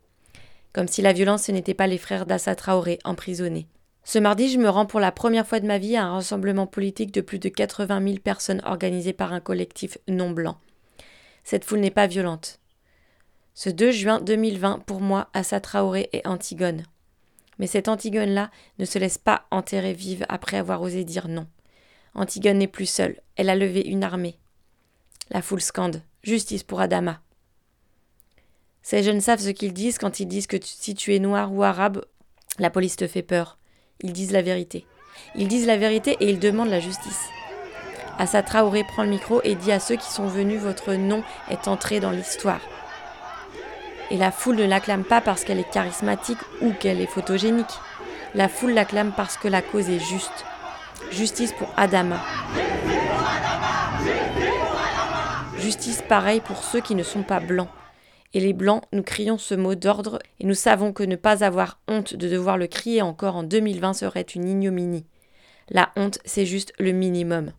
[0.74, 3.68] Comme si la violence ce n'était pas les frères d'Assa Traoré emprisonnés.
[4.04, 6.66] Ce mardi, je me rends pour la première fois de ma vie à un rassemblement
[6.66, 10.58] politique de plus de 80 000 personnes organisé par un collectif non blanc.
[11.44, 12.60] Cette foule n'est pas violente.
[13.54, 16.82] Ce 2 juin 2020, pour moi, Assa Traoré est Antigone.
[17.60, 21.46] Mais cette Antigone-là ne se laisse pas enterrer vive après avoir osé dire non.
[22.16, 24.40] Antigone n'est plus seule, elle a levé une armée.
[25.30, 27.20] La foule scande Justice pour Adama.
[28.84, 31.64] Ces jeunes savent ce qu'ils disent quand ils disent que si tu es noir ou
[31.64, 32.06] arabe,
[32.60, 33.58] la police te fait peur.
[34.02, 34.86] Ils disent la vérité.
[35.36, 37.30] Ils disent la vérité et ils demandent la justice.
[38.20, 41.68] Assa Traoré prend le micro et dit à ceux qui sont venus Votre nom est
[41.68, 42.62] entré dans l'histoire.
[44.12, 47.80] Et la foule ne l'acclame pas parce qu'elle est charismatique ou qu'elle est photogénique.
[48.36, 50.46] La foule l'acclame parce que la cause est juste.
[51.12, 52.20] Justice pour Adama.
[55.72, 57.70] Justice pareil pour ceux qui ne sont pas blancs.
[58.34, 61.80] Et les blancs, nous crions ce mot d'ordre et nous savons que ne pas avoir
[61.88, 65.06] honte de devoir le crier encore en 2020 serait une ignominie.
[65.70, 67.54] La honte, c'est juste le minimum.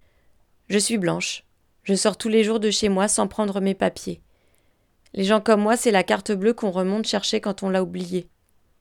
[0.68, 1.44] Je suis blanche.
[1.85, 4.20] Je sors tous les jours de chez moi sans prendre mes papiers.
[5.14, 8.29] Les gens comme moi, c'est la carte bleue qu'on remonte chercher quand on l'a oubliée.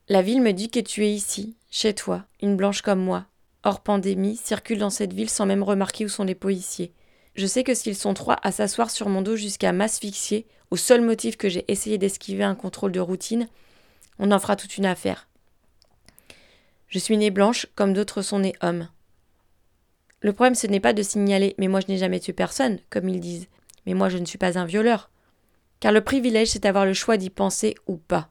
[0.10, 3.28] La ville me dit que tu es ici, chez toi, une blanche comme moi,
[3.64, 6.92] hors pandémie, circule dans cette ville sans même remarquer où sont les policiers.
[7.36, 11.02] Je sais que s'ils sont trois à s'asseoir sur mon dos jusqu'à m'asphyxier, au seul
[11.02, 13.48] motif que j'ai essayé d'esquiver un contrôle de routine,
[14.20, 15.28] on en fera toute une affaire.
[16.88, 18.90] Je suis née blanche comme d'autres sont nés hommes.
[20.20, 23.10] Le problème, ce n'est pas de signaler Mais moi je n'ai jamais tué personne, comme
[23.10, 23.48] ils disent.
[23.86, 25.12] Mais moi je ne suis pas un violeur
[25.82, 28.30] car le privilège c'est d'avoir le choix d'y penser ou pas.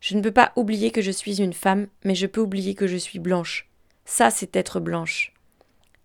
[0.00, 2.86] Je ne peux pas oublier que je suis une femme, mais je peux oublier que
[2.86, 3.68] je suis blanche.
[4.04, 5.32] Ça, c'est être blanche.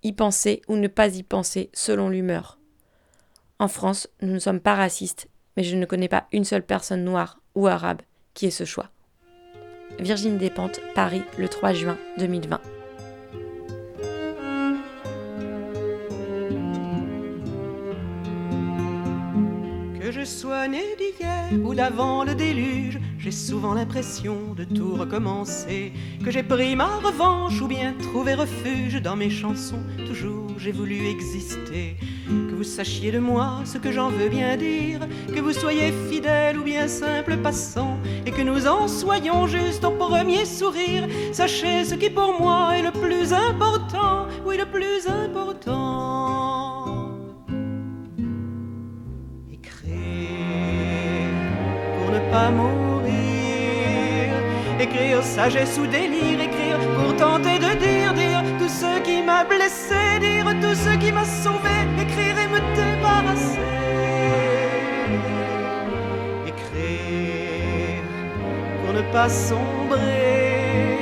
[0.04, 2.60] Y penser ou ne pas y penser selon l'humeur.
[3.60, 7.04] En France, nous ne sommes pas racistes, mais je ne connais pas une seule personne
[7.04, 8.02] noire ou arabe
[8.34, 8.90] qui ait ce choix.
[10.00, 12.60] Virginie Despentes, Paris, le 3 juin 2020.
[20.24, 25.94] je sois né d'hier ou d'avant le déluge, j'ai souvent l'impression de tout recommencer,
[26.26, 29.82] que j'ai pris ma revanche ou bien trouvé refuge dans mes chansons.
[30.06, 31.96] Toujours j'ai voulu exister,
[32.28, 35.00] que vous sachiez de moi ce que j'en veux bien dire,
[35.34, 39.92] que vous soyez fidèle ou bien simple passant, et que nous en soyons juste au
[39.92, 41.08] premier sourire.
[41.32, 46.34] Sachez ce qui pour moi est le plus important, oui le plus important.
[52.32, 52.93] pas mourir.
[54.84, 60.20] Écrire sagesse ou délire, écrire pour tenter de dire, dire tout ce qui m'a blessé,
[60.20, 63.60] dire tout ce qui m'a sauvé, écrire et me débarrasser.
[66.46, 68.04] Écrire
[68.84, 70.98] pour ne pas sombrer.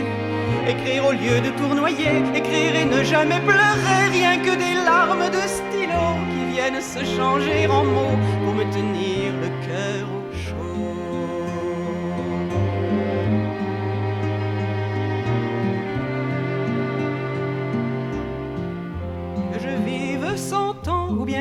[0.68, 5.42] Écrire au lieu de tournoyer, écrire et ne jamais pleurer, rien que des larmes de
[5.58, 10.21] stylo qui viennent se changer en mots pour me tenir le cœur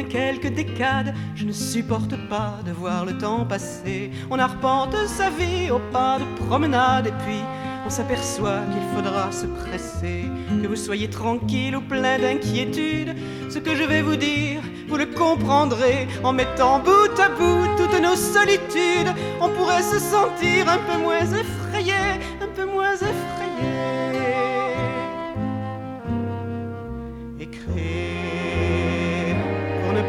[0.04, 4.10] quelques décades, je ne supporte pas de voir le temps passer.
[4.30, 7.40] On arpente sa vie au pas de promenade et puis
[7.86, 10.24] on s'aperçoit qu'il faudra se presser.
[10.62, 13.14] Que vous soyez tranquille ou plein d'inquiétude,
[13.48, 18.00] ce que je vais vous dire, vous le comprendrez en mettant bout à bout toutes
[18.00, 19.14] nos solitudes.
[19.40, 21.69] On pourrait se sentir un peu moins effrayé,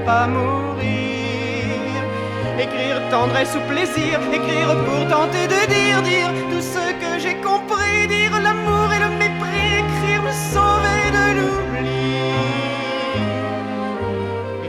[0.05, 0.81] pas mourir.
[2.59, 8.07] Écrire tendresse ou plaisir, écrire pour tenter de dire, dire tout ce que j'ai compris,
[8.07, 12.13] dire l'amour et le mépris, écrire me sauver de l'oubli.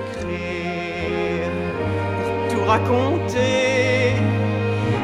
[0.01, 1.51] Écrire
[2.25, 4.15] pour tout raconter,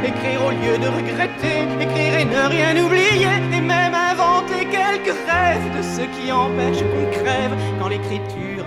[0.04, 5.68] écrire au lieu de regretter, écrire et ne rien oublier, et même inventer quelques rêves
[5.76, 8.57] de ce qui empêche qu'on crève quand l'écriture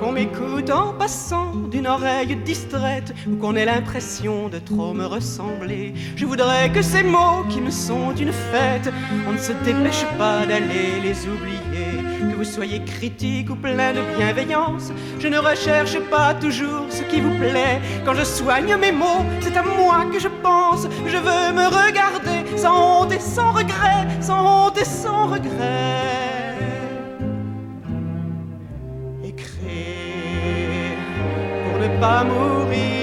[0.00, 5.94] Qu'on m'écoute en passant d'une oreille distraite ou qu'on ait l'impression de trop me ressembler.
[6.16, 8.92] Je voudrais que ces mots qui me sont une fête,
[9.28, 11.67] on ne se dépêche pas d'aller les oublier.
[12.18, 17.20] Que vous soyez critique ou plein de bienveillance, je ne recherche pas toujours ce qui
[17.20, 17.80] vous plaît.
[18.04, 20.88] Quand je soigne mes mots, c'est à moi que je pense.
[21.06, 26.56] Je veux me regarder sans honte et sans regret, sans honte et sans regret.
[29.24, 30.98] Écrire
[31.64, 32.98] pour ne pas mourir.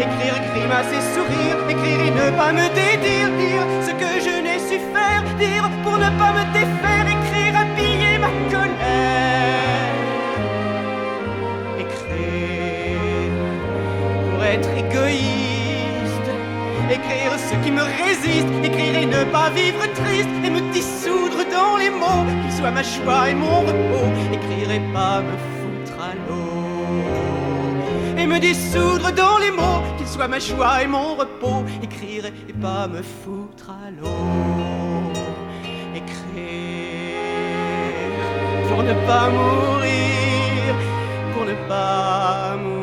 [0.00, 1.56] Écrire, grimacer, sourire.
[1.68, 3.30] Écrire et ne pas me dédire.
[3.38, 5.22] Dire ce que je n'ai su faire.
[5.38, 7.06] Dire pour ne pas me défaire.
[7.06, 7.39] Écrire,
[11.78, 13.32] Écrire
[14.30, 16.30] pour être égoïste.
[16.90, 18.48] Écrire ce qui me résiste.
[18.64, 20.28] Écrire et ne pas vivre triste.
[20.44, 22.24] Et me dissoudre dans les mots.
[22.42, 24.10] Qu'ils soient ma joie et mon repos.
[24.32, 26.38] Écrire et pas me foutre à l'eau.
[28.18, 29.82] Et me dissoudre dans les mots.
[29.96, 31.64] Qu'ils soient ma joie et mon repos.
[31.82, 34.79] Écrire et pas me foutre à l'eau.
[38.80, 40.74] Pour ne pas mourir.
[41.34, 42.80] Pour ne pas mourir.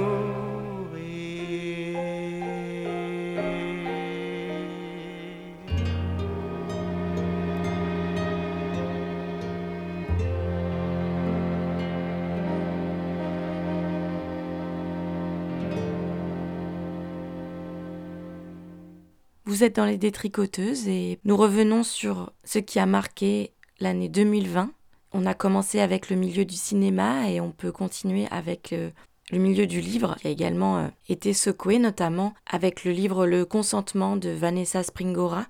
[19.45, 24.76] Vous êtes dans les détricoteuses et nous revenons sur ce qui a marqué l'année 2020.
[25.13, 28.89] On a commencé avec le milieu du cinéma et on peut continuer avec euh,
[29.31, 33.45] le milieu du livre qui a également euh, été secoué, notamment avec le livre Le
[33.45, 35.45] consentement de Vanessa Springora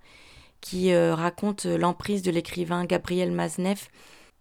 [0.61, 3.87] qui euh, raconte l'emprise de l'écrivain Gabriel Maznev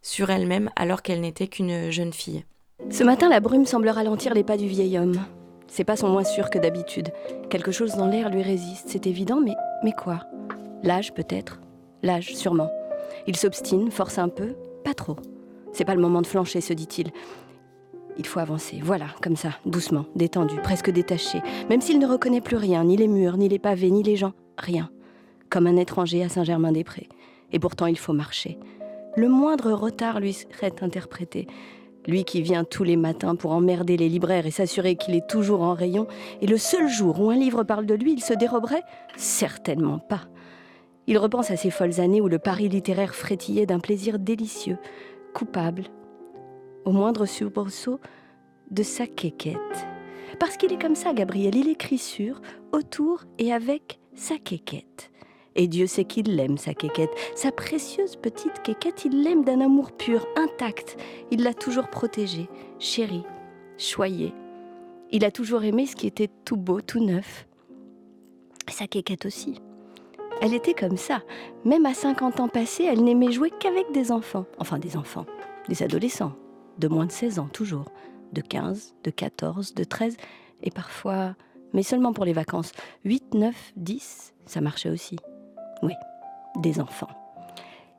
[0.02, 2.44] sur elle-même alors qu'elle n'était qu'une jeune fille.
[2.90, 5.24] Ce matin, la brume semble ralentir les pas du vieil homme.
[5.66, 7.12] Ses pas sont moins sûrs que d'habitude.
[7.50, 10.20] Quelque chose dans l'air lui résiste, c'est évident, mais, mais quoi?
[10.83, 11.61] L'âge peut-être?
[12.02, 12.70] L'âge, sûrement.
[13.26, 14.55] Il s'obstine, force un peu,
[14.87, 15.16] pas trop.
[15.72, 17.11] C'est pas le moment de flancher, se dit-il.
[18.18, 22.56] Il faut avancer, voilà, comme ça, doucement, détendu, presque détaché, même s'il ne reconnaît plus
[22.56, 24.90] rien, ni les murs, ni les pavés, ni les gens, rien.
[25.50, 27.08] Comme un étranger à Saint-Germain-des-Prés.
[27.52, 28.58] Et pourtant, il faut marcher.
[29.17, 31.48] Le moindre retard lui serait interprété.
[32.06, 35.63] Lui qui vient tous les matins pour emmerder les libraires et s'assurer qu'il est toujours
[35.63, 36.06] en rayon,
[36.40, 38.85] et le seul jour où un livre parle de lui, il se déroberait
[39.17, 40.29] Certainement pas.
[41.07, 44.79] Il repense à ces folles années où le Paris littéraire frétillait d'un plaisir délicieux,
[45.35, 45.85] coupable,
[46.85, 48.00] au moindre soubresaut
[48.71, 49.57] de sa quéquette.
[50.40, 52.40] Parce qu'il est comme ça, Gabriel, il écrit sur,
[52.73, 55.11] autour et avec sa quéquette.
[55.54, 57.11] Et Dieu sait qu'il l'aime, sa quéquette.
[57.35, 60.98] Sa précieuse petite quéquette, il l'aime d'un amour pur, intact.
[61.31, 62.48] Il l'a toujours protégée,
[62.79, 63.25] chérie,
[63.79, 64.35] choyée.
[65.13, 67.46] Il a toujours aimé ce qui était tout beau, tout neuf.
[68.69, 69.61] Sa quéquette aussi.
[70.42, 71.22] Elle était comme ça.
[71.64, 74.44] Même à 50 ans passés, elle n'aimait jouer qu'avec des enfants.
[74.58, 75.26] Enfin, des enfants.
[75.68, 76.32] Des adolescents.
[76.78, 77.87] De moins de 16 ans, toujours.
[78.32, 80.16] de 15, de 14, de 13,
[80.62, 81.34] et parfois,
[81.72, 82.72] mais seulement pour les vacances,
[83.04, 85.16] 8, 9, 10, ça marchait aussi.
[85.82, 85.92] Oui,
[86.60, 87.08] des enfants.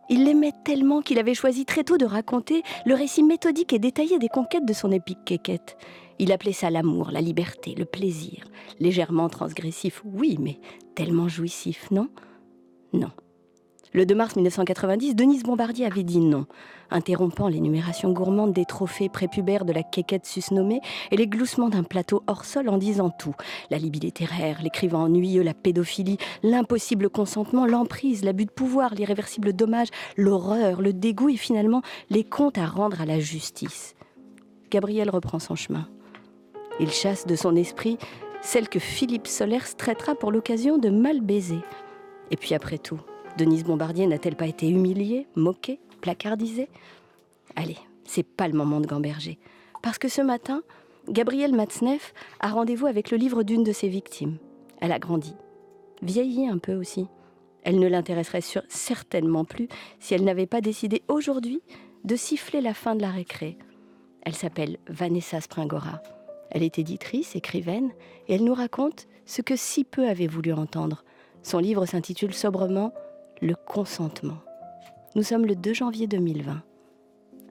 [0.10, 4.20] Il l'aimait tellement qu'il avait choisi très tôt de raconter le récit méthodique et détaillé
[4.20, 5.78] des conquêtes de son épique quéquette.
[6.18, 8.46] Il appelait ça l'amour, la liberté, le plaisir.
[8.80, 10.60] Légèrement transgressif, oui, mais
[10.96, 12.10] tellement jouissif, non?
[12.94, 13.12] Non.
[13.94, 16.46] Le 2 mars 1990, Denise Bombardier avait dit non,
[16.92, 22.22] interrompant l'énumération gourmande des trophées prépubères de la quéquette susnommée et les gloussements d'un plateau
[22.28, 23.34] hors sol en disant tout.
[23.72, 29.88] La libye littéraire, l'écrivain ennuyeux, la pédophilie, l'impossible consentement, l'emprise, l'abus de pouvoir, l'irréversible dommage,
[30.18, 33.96] l'horreur, le dégoût et finalement les comptes à rendre à la justice.
[34.70, 35.88] Gabriel reprend son chemin.
[36.80, 37.98] Il chasse de son esprit
[38.42, 41.60] celle que Philippe Solers traitera pour l'occasion de mal baiser.
[42.32, 43.00] Et puis après tout,
[43.38, 46.70] Denise Bombardier n'a-t-elle pas été humiliée, moquée, placardisée?
[47.56, 49.38] Allez, c'est pas le moment de gamberger.
[49.82, 50.64] Parce que ce matin,
[51.08, 54.38] Gabrielle Matzneff a rendez-vous avec le livre d'une de ses victimes.
[54.82, 55.36] Elle a grandi,
[56.02, 57.08] vieilli un peu aussi.
[57.64, 59.68] Elle ne l'intéresserait certainement plus
[60.00, 61.62] si elle n'avait pas décidé aujourd'hui
[62.04, 63.58] de siffler la fin de la récré.
[64.22, 66.02] Elle s'appelle Vanessa Springora.
[66.50, 67.92] Elle est éditrice, écrivaine,
[68.28, 71.04] et elle nous raconte ce que si peu avait voulu entendre.
[71.44, 72.94] Son livre s'intitule sobrement
[73.42, 74.40] Le consentement.
[75.16, 76.62] Nous sommes le 2 janvier 2020.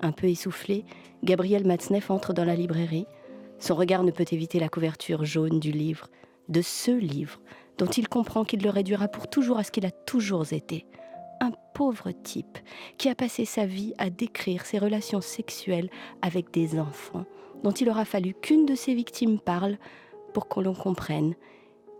[0.00, 0.84] Un peu essoufflé,
[1.24, 3.06] Gabriel Matzneff entre dans la librairie.
[3.58, 6.08] Son regard ne peut éviter la couverture jaune du livre,
[6.48, 7.40] de ce livre,
[7.78, 10.86] dont il comprend qu'il le réduira pour toujours à ce qu'il a toujours été.
[11.40, 12.58] Un pauvre type
[12.98, 15.90] qui a passé sa vie à décrire ses relations sexuelles
[16.22, 17.24] avec des enfants,
[17.62, 19.78] dont il aura fallu qu'une de ses victimes parle
[20.34, 21.34] pour qu'on l'on comprenne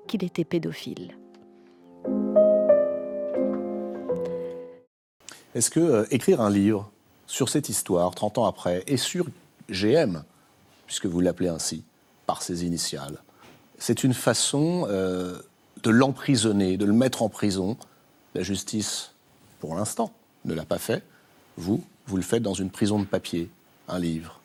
[0.06, 1.16] qu'il était pédophile.
[5.56, 6.90] Est-ce que euh, écrire un livre
[7.26, 9.26] sur cette histoire, 30 ans après, et sur
[9.70, 10.22] GM,
[10.86, 11.82] puisque vous l'appelez ainsi,
[12.26, 13.22] par ses initiales,
[13.78, 15.38] c'est une façon euh,
[15.82, 17.78] de l'emprisonner, de le mettre en prison?
[18.34, 19.14] La justice,
[19.60, 20.12] pour l'instant,
[20.44, 21.02] ne l'a pas fait.
[21.56, 23.48] Vous, vous le faites dans une prison de papier,
[23.88, 24.38] un livre.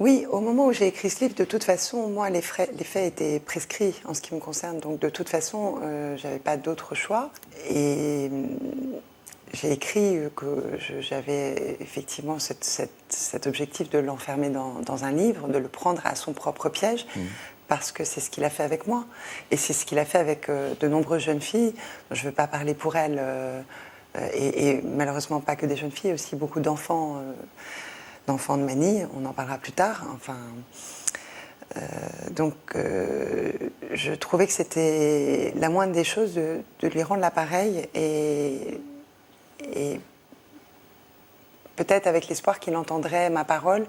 [0.00, 3.38] Oui, au moment où j'ai écrit ce livre, de toute façon, moi, les, faits étaient
[3.38, 4.80] prescrits en ce qui me concerne.
[4.80, 7.30] Donc, de toute façon, euh, je n'avais pas d'autre choix.
[7.70, 8.28] Et
[9.52, 16.02] j'ai écrit que j'avais effectivement cet objectif de l'enfermer dans, un livre, de le prendre
[16.04, 17.06] à son propre piège.
[17.16, 17.20] Mmh.
[17.68, 19.04] Parce que c'est ce qu'il a fait avec moi.
[19.50, 21.74] Et c'est ce qu'il a fait avec euh, de nombreuses jeunes filles.
[22.10, 23.18] Je ne veux pas parler pour elles.
[23.20, 23.60] Euh,
[24.32, 27.22] et, et, malheureusement, pas que des jeunes filles, aussi beaucoup d'enfants
[28.28, 30.04] d'enfants de manie, on en parlera plus tard.
[30.14, 30.36] Enfin,
[31.76, 31.80] euh,
[32.30, 33.52] donc, euh,
[33.92, 38.80] je trouvais que c'était la moindre des choses de, lui rendre l'appareil et,
[39.74, 40.00] et
[41.76, 43.86] peut-être avec l'espoir qu'il entendrait ma parole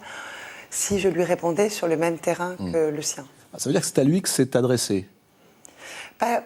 [0.69, 2.71] si je lui répondais sur le même terrain hmm.
[2.71, 3.25] que le sien.
[3.53, 5.07] Ah, ça veut dire que c'est à lui que c'est adressé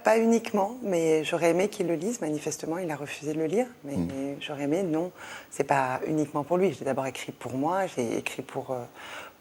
[0.03, 2.21] pas, uniquement, mais j'aurais aimé qu'il le lise.
[2.21, 3.65] Manifestement, il a refusé de le lire.
[3.83, 4.35] Mais hmm.
[4.39, 5.11] j'aurais aimé, non,
[5.49, 6.73] c'est pas uniquement pour lui.
[6.73, 8.83] J'ai d'abord écrit pour moi, j'ai écrit pour, euh,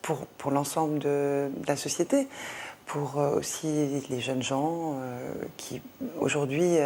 [0.01, 2.29] pour, pour l'ensemble de, la société,
[2.93, 5.81] pour euh, aussi les jeunes gens euh, qui,
[6.21, 6.77] aujourd'hui,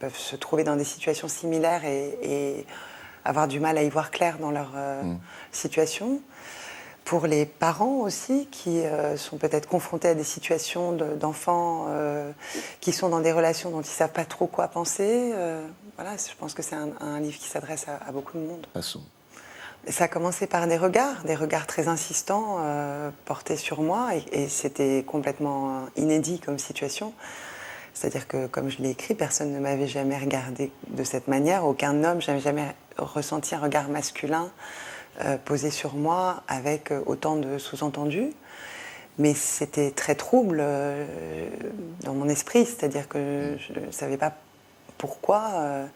[0.00, 2.66] peuvent se trouver dans des situations similaires et,
[3.24, 5.18] avoir du mal à y voir clair dans leur hmm.
[5.52, 6.22] situation
[7.08, 12.30] pour les parents aussi qui euh, sont peut-être confrontés à des situations d'enfants euh,
[12.82, 15.32] qui sont dans des relations dont ils ne savent pas trop quoi penser.
[15.34, 15.66] Euh,
[15.96, 18.66] voilà, je pense que c'est un, livre qui s'adresse à, beaucoup de monde.
[18.74, 19.00] Passons.
[19.90, 22.58] Ça a commencé par des regards, des regards très insistants
[23.24, 27.12] portés sur moi et, c'était complètement inédit comme situation.
[27.94, 32.04] C'est-à-dire que, comme je l'ai écrit, personne ne m'avait jamais regardé de cette manière, aucun
[32.04, 34.50] homme, j'avais jamais ressenti un regard masculin
[35.24, 38.30] euh, posé sur moi avec euh, autant de sous-entendus.
[39.18, 41.04] Mais c'était très trouble euh,
[42.04, 44.34] dans mon esprit, c'est-à-dire que je ne savais pas
[44.96, 45.88] pourquoi.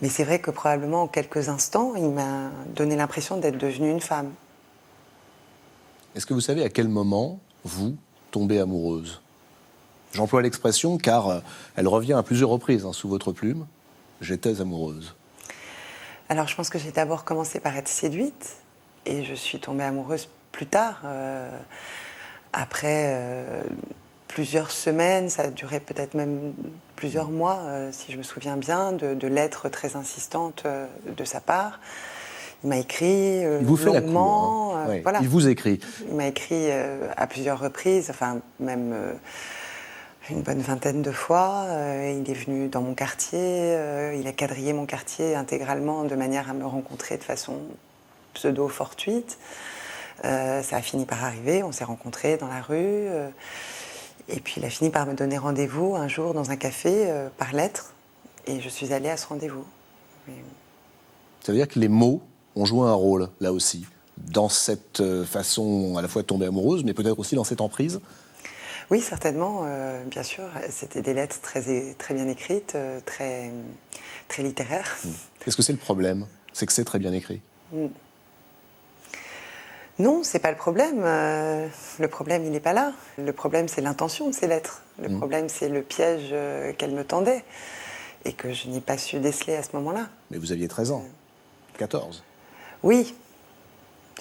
[0.00, 4.00] Mais c'est vrai que probablement en quelques instants, il m'a donné l'impression d'être devenue une
[4.00, 4.32] femme.
[6.14, 7.96] Est-ce que vous savez à quel moment vous
[8.30, 9.20] tombez amoureuse?
[10.12, 11.42] J'emploie l'expression car
[11.76, 13.66] elle revient à plusieurs reprises hein, sous votre plume.
[14.20, 15.14] J'étais amoureuse.
[16.28, 18.56] Alors je pense que j'ai d'abord commencé par être séduite
[19.06, 21.00] et je suis tombée amoureuse plus tard.
[21.04, 21.50] Euh,
[22.52, 23.62] après euh,
[24.32, 26.52] plusieurs semaines, ça a duré peut-être même
[26.96, 30.64] plusieurs mois, euh, si je me souviens bien, de, lettres très insistantes
[31.06, 31.80] de sa part.
[32.62, 34.72] Il m'a écrit il vous longuement.
[34.72, 35.00] Fait la hein.
[35.02, 35.18] voilà.
[35.22, 35.80] Il vous écrit.
[36.08, 38.94] Il m'a écrit à plusieurs reprises, enfin même
[40.30, 41.64] une bonne vingtaine de fois.
[41.68, 46.14] Euh, il est venu dans mon quartier, euh, il a quadrillé mon quartier intégralement de
[46.14, 47.58] manière à me rencontrer de façon
[48.34, 49.38] pseudo-fortuite.
[50.24, 53.06] Euh, ça a fini par arriver, on s'est rencontrés dans la rue.
[54.28, 57.28] Et puis il a fini par me donner rendez-vous un jour dans un café euh,
[57.36, 57.94] par lettre.
[58.46, 59.64] Et je suis allée à ce rendez-vous.
[61.40, 62.22] Ça veut dire que les mots
[62.56, 66.46] ont joué un rôle, là aussi, dans cette euh, façon à la fois de tomber
[66.46, 68.00] amoureuse, mais peut-être aussi dans cette emprise?
[68.90, 70.44] Oui, certainement, euh, bien sûr.
[70.68, 73.50] C'était des lettres très, très bien écrites, très,
[74.28, 74.98] très littéraires.
[75.46, 76.26] Est-ce que c'est le problème?
[76.52, 77.40] C'est que c'est très bien écrit.
[77.72, 77.86] Mm.
[80.00, 81.02] Non, c'est pas le problème.
[81.04, 81.66] Euh,
[81.98, 82.92] le problème, il n'est pas là.
[83.18, 84.82] Le problème, c'est l'intention de ces lettres.
[84.98, 85.16] Le Mm.
[85.18, 87.44] problème, c'est le piège euh, qu'elle me tendait
[88.24, 90.08] et que je n'ai pas su déceler à ce moment-là.
[90.30, 91.04] Mais vous aviez 13 ans,
[91.78, 92.22] 14.
[92.82, 93.14] Oui,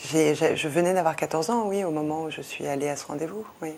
[0.04, 3.46] je venais d'avoir 14 ans, oui, au moment où je suis allée à ce rendez-vous.
[3.62, 3.74] Oui.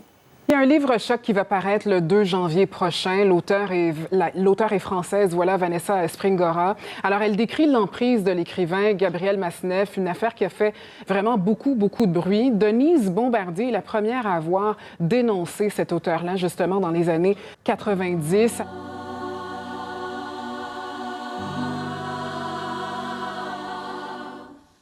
[0.50, 3.24] Il y a un livre choc qui va paraître le 2 janvier prochain.
[3.24, 6.76] L'auteur est, française, voilà, Vanessa Springora.
[7.04, 10.74] Alors, elle décrit l'emprise de l'écrivain Gabriel Masneff, une affaire qui a fait
[11.08, 12.52] vraiment beaucoup, beaucoup de bruit.
[12.52, 18.62] Denise Bombardier est la première à avoir dénoncé cet auteur-là, justement, dans les années 90.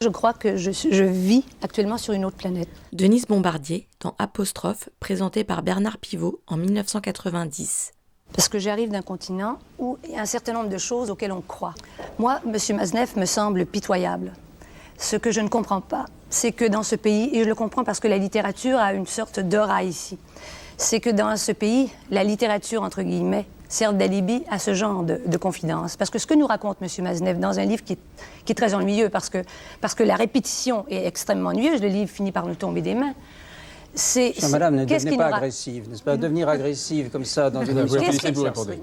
[0.01, 2.69] Je crois que je, vis actuellement sur une autre planète.
[2.93, 7.91] Denise Bombardier dans Apostrophe, présentée par Bernard Pivot en 1990.
[8.31, 11.33] Parce que j'arrive d'un continent où il y a un certain nombre de choses auxquelles
[11.33, 11.73] on croit.
[12.17, 12.77] Moi, M.
[12.77, 14.31] Maznev me semble pitoyable.
[14.97, 17.83] Ce que je ne comprends pas, c'est que dans ce pays, et je le comprends
[17.83, 20.17] parce que la littérature a une sorte d'aura ici,
[20.77, 25.21] c'est que dans ce pays, la littérature, entre guillemets, sert d'alibi à ce genre de,
[25.25, 25.95] de confidence.
[25.95, 26.87] Parce que ce que nous raconte M.
[27.03, 27.99] Maznev dans un livre qui est,
[28.43, 29.43] qui est très ennuyeux, parce que,
[29.79, 33.13] parce que la répétition est extrêmement ennuyeuse, le livre finit par nous tomber des mains,
[33.95, 34.33] c'est...
[34.49, 36.17] Madame, ne devenez pas agressive, n'est-ce pas?
[36.17, 38.01] Devenir agressive comme ça dans une émission,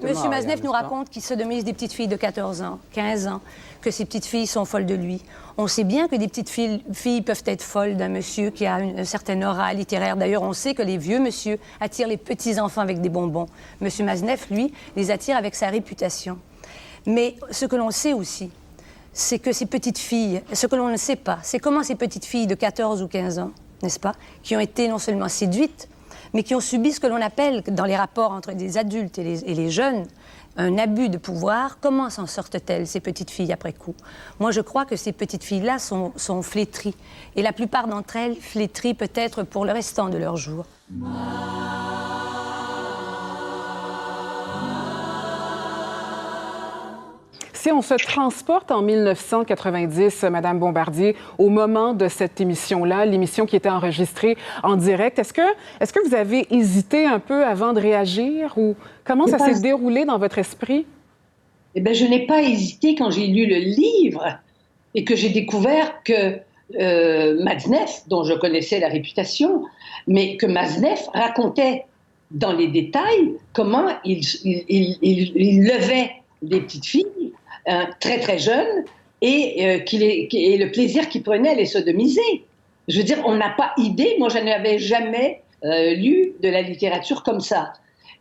[0.03, 3.41] Monsieur Maznev nous raconte qu'il sodomise des petites filles de 14 ans, 15 ans,
[3.81, 5.23] que ces petites filles sont folles de lui.
[5.57, 8.79] On sait bien que des petites filles, filles peuvent être folles d'un monsieur qui a
[8.79, 10.17] une, certaine aura littéraire.
[10.17, 13.47] D'ailleurs, on sait que les vieux monsieur attirent les petits-enfants avec des bonbons.
[13.81, 16.37] Monsieur Maznev, lui, les attire avec sa réputation.
[17.05, 18.51] Mais ce que l'on sait aussi,
[19.13, 22.25] c'est que ces petites filles, ce que l'on ne sait pas, c'est comment ces petites
[22.25, 23.51] filles de 14 ou 15 ans,
[23.81, 24.13] n'est-ce pas,
[24.43, 25.87] qui ont été non seulement séduites,
[26.33, 29.23] mais qui ont subi ce que l'on appelle, dans les rapports entre les adultes et
[29.23, 30.05] les, jeunes,
[30.57, 31.79] un abus de pouvoir.
[31.79, 33.95] Comment s'en sortent-elles, ces petites filles, après coup?
[34.39, 36.95] Moi, je crois que ces petites filles-là sont, sont flétries.
[37.35, 40.65] Et la plupart d'entre elles flétries peut-être pour le restant de leur jour.
[47.67, 53.57] Si on se transporte en 1990, Madame Bombardier, au moment de cette émission-là, l'émission qui
[53.57, 55.41] était enregistrée en direct, est-ce que,
[55.81, 60.05] est-ce que vous avez hésité un peu avant de réagir ou comment ça s'est déroulé
[60.05, 60.85] dans votre esprit?
[61.75, 64.23] Eh ben, je n'ai pas hésité quand j'ai lu le livre
[64.95, 66.39] et que j'ai découvert que
[66.79, 69.65] euh, Maznev, dont je connaissais la réputation,
[70.07, 71.83] mais que Maznev racontait
[72.31, 76.11] dans les détails comment il, il- il- il- il levait
[76.41, 77.05] des petites filles
[77.99, 78.83] très très jeunes
[79.21, 79.79] et, euh,
[80.31, 82.45] et le plaisir qu'il prenait à les sodomiser.
[82.87, 86.61] Je veux dire, on n'a pas idée, moi je n'avais jamais euh, lu de la
[86.61, 87.73] littérature comme ça.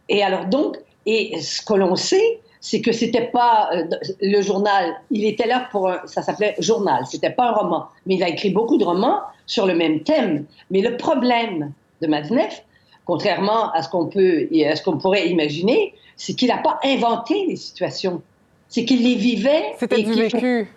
[0.09, 0.76] Et alors donc,
[1.07, 3.84] et ce que l'on sait, c'est que c'était pas euh,
[4.20, 8.14] le journal, il était là pour, un- ça s'appelait journal, c'était pas un roman, mais
[8.16, 10.47] il a écrit beaucoup de romans sur le même thème.
[10.70, 11.72] Mais le problème
[12.03, 12.62] de Maznev,
[13.05, 17.47] contrairement à ce qu'on peut à ce qu'on pourrait imaginer, c'est qu'il n'a pas inventé
[17.47, 18.20] les situations,
[18.69, 19.64] c'est qu'il les vivait.
[19.79, 20.69] C'était et du qu'il- vécu.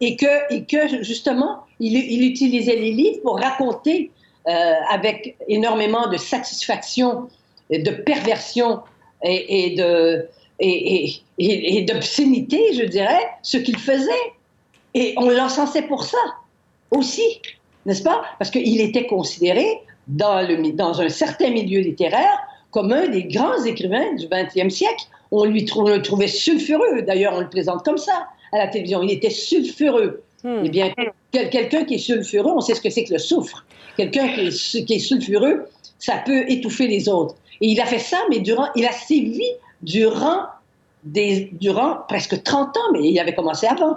[0.00, 4.10] et que, et que justement, il, il utilisait les livres pour raconter
[4.48, 7.28] euh, avec énormément de satisfaction,
[7.70, 8.80] de perversion
[9.22, 10.26] et, et de
[10.60, 14.10] et, et- et- et d'obscénité, je dirais, ce qu'il faisait.
[14.94, 16.18] Et on l'encensait pour ça
[16.90, 17.40] aussi,
[17.86, 18.22] n'est-ce pas?
[18.38, 19.64] Parce qu'il était considéré
[20.08, 22.38] dans, le, dans un certain milieu littéraire
[22.72, 25.04] comme un des grands écrivains du XXe siècle.
[25.30, 28.66] On lui trou- on le trouvait sulfureux, d'ailleurs on le présente comme ça à la
[28.68, 30.22] télévision, il était sulfureux.
[30.64, 30.92] Eh bien,
[31.32, 33.64] quel- quelqu'un qui est sulfureux, on sait ce que c'est que le soufre.
[33.96, 35.66] Quelqu'un qui est, su- qui est sulfureux,
[35.98, 37.34] ça peut étouffer les autres.
[37.60, 39.42] Et il a fait ça, mais durant, il a sévi
[39.82, 40.42] durant,
[41.04, 43.96] des, durant presque 30 ans, mais il avait commencé avant.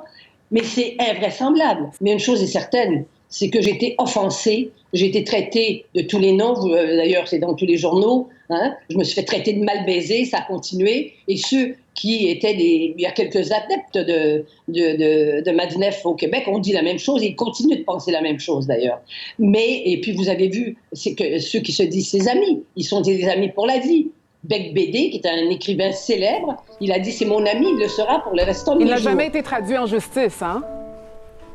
[0.50, 1.92] Mais c'est invraisemblable.
[2.02, 6.20] Mais une chose est certaine, c'est que j'ai été offensée, j'ai été traitée de tous
[6.20, 8.76] les noms, euh, d'ailleurs c'est dans tous les journaux, hein.
[8.90, 12.54] je me suis fait traiter de mal baisé, ça a continué, et ceux qui étaient
[12.54, 12.94] des...
[12.98, 16.82] Il y a quelques adeptes de, de, de, de Madneff au Québec ont dit la
[16.82, 19.02] même chose, et ils continuent de penser la même chose d'ailleurs.
[19.40, 22.84] Mais, et puis vous avez vu, c'est que ceux qui se disent ses amis, ils
[22.86, 24.08] sont des amis pour la vie.
[24.44, 27.88] Beck Bédé, qui est un écrivain célèbre, il a dit c'est mon ami, il le
[27.88, 29.10] sera pour le restant de Il mes n'a jours.
[29.12, 30.64] jamais été traduit en justice, hein?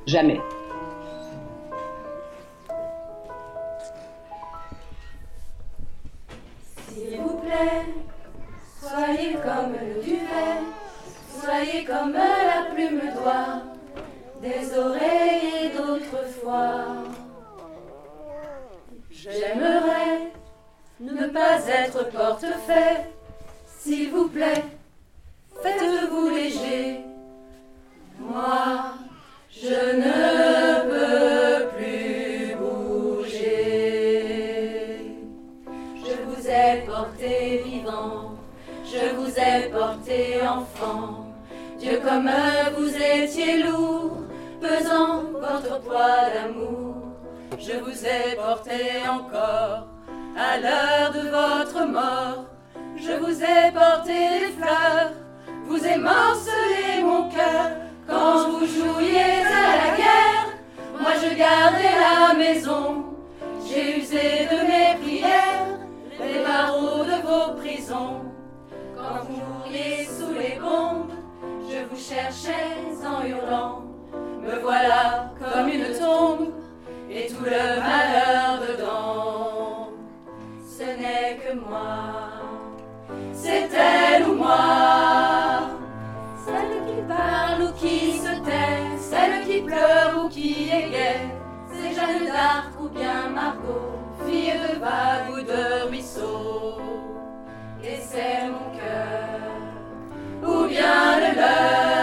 [0.07, 0.37] Jamais.
[14.47, 17.03] Des oreilles d'autrefois.
[19.11, 20.33] J'aimerais
[21.01, 23.07] ne pas être porte-fait,
[23.67, 24.65] s'il vous plaît,
[25.63, 27.01] faites-vous léger.
[28.19, 28.95] Moi,
[29.51, 34.17] je ne peux plus bouger.
[35.97, 38.37] Je vous ai porté vivant,
[38.85, 41.27] je vous ai porté enfant.
[41.79, 42.31] Dieu comme
[42.77, 44.26] vous étiez lourd,
[44.61, 46.97] pesant votre poids d'amour.
[47.59, 49.87] Je vous ai porté encore
[50.37, 52.45] à l'heure de votre mort.
[52.97, 55.13] Je vous ai porté des fleurs,
[55.67, 57.73] vous émorcelez mon cœur
[58.07, 60.49] quand vous jouiez à la guerre.
[60.99, 63.05] Moi je gardais la maison,
[63.67, 65.79] j'ai usé de mes prières,
[66.19, 68.23] les barreaux de vos prisons.
[68.97, 71.13] Quand vous mouriez sous les bombes,
[71.69, 73.86] je vous cherchais en hurlant.
[74.47, 76.53] Me voilà comme une tombe
[77.11, 79.89] et tout le malheur dedans.
[80.65, 82.43] Ce n'est que moi,
[83.33, 85.63] c'est elle ou moi,
[86.45, 91.35] celle qui parle ou qui se tait, celle qui pleure ou qui est gaie.
[91.73, 96.79] C'est Jeanne d'Arc ou bien Margot, fille de vague ou de ruisseau.
[97.83, 101.96] Et c'est mon cœur, ou bien le leur.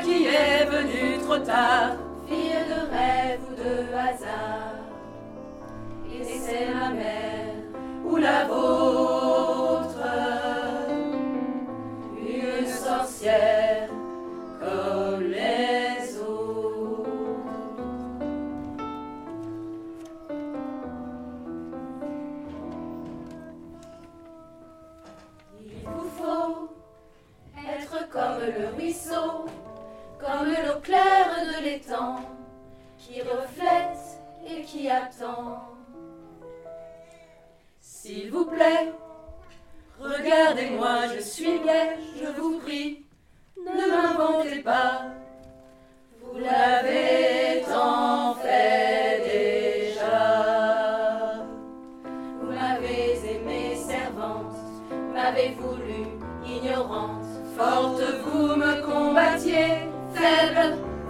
[0.00, 1.96] Qui est venue trop tard,
[2.28, 4.76] fille de rêve ou de hasard.
[6.10, 7.54] Et c'est ma mère
[8.04, 9.21] ou la vôtre,
[30.80, 32.20] claire de l'étang,
[32.98, 33.98] qui reflète
[34.46, 35.62] et qui attend.
[37.80, 38.92] S'il vous plaît,
[40.00, 43.04] regardez-moi, je suis gaie, je vous prie,
[43.56, 45.02] ne m'inventez pas.
[46.20, 48.91] Vous l'avez tant fait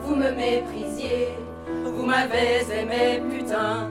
[0.02, 1.36] vous me méprisiez.
[1.84, 3.90] Vous m'avez aimée putain,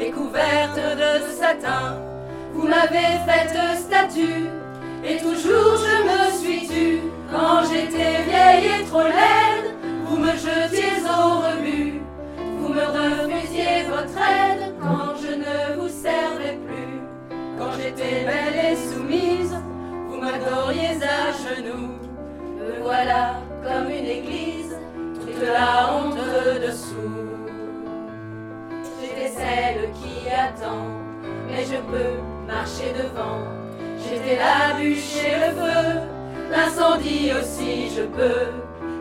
[0.00, 1.98] et couverte de satin.
[2.52, 4.46] Vous m'avez faite statue,
[5.04, 7.00] et toujours je me suis tue.
[7.30, 9.74] Quand j'étais vieille et trop laide,
[10.06, 12.00] vous me jetiez au rebut.
[12.58, 17.00] Vous me refusiez votre aide quand je ne vous servais plus.
[17.58, 19.56] Quand j'étais belle et soumise,
[20.08, 22.05] vous m'adoriez à genoux.
[22.66, 24.76] Me voilà comme une église,
[25.14, 26.16] toute la honte
[26.60, 26.96] dessous.
[29.00, 30.86] J'étais celle qui attend,
[31.48, 33.42] mais je peux marcher devant.
[33.98, 36.00] J'étais la bûche et le feu,
[36.50, 38.50] l'incendie aussi je peux.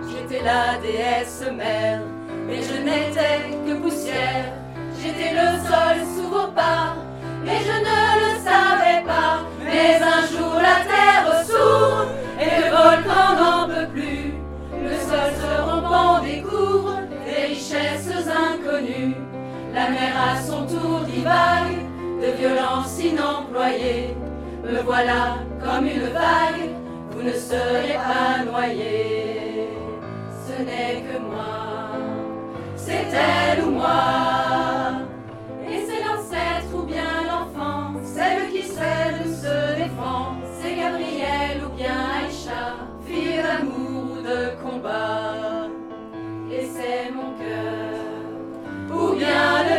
[0.10, 2.02] J'étais la déesse mère,
[2.48, 4.54] mais je n'étais que poussière.
[5.02, 6.95] J'étais le sol sous vos pas,
[19.86, 21.78] La mer à son tour divague
[22.20, 24.16] de violence inemployée.
[24.64, 26.72] Me voilà comme une vague,
[27.12, 29.70] vous ne serez pas noyé.
[30.48, 32.00] Ce n'est que moi,
[32.76, 35.04] c'est elle ou moi.
[35.70, 40.38] Et c'est l'ancêtre ou bien l'enfant, celle qui seule se défend.
[40.60, 45.68] C'est Gabriel ou bien Aïcha, fille d'amour ou de combat.
[46.52, 48.02] Et c'est mon cœur,
[48.92, 49.75] ou bien le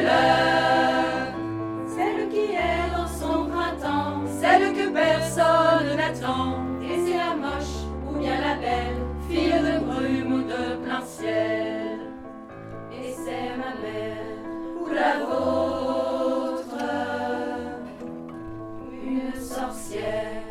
[19.56, 20.45] sorcière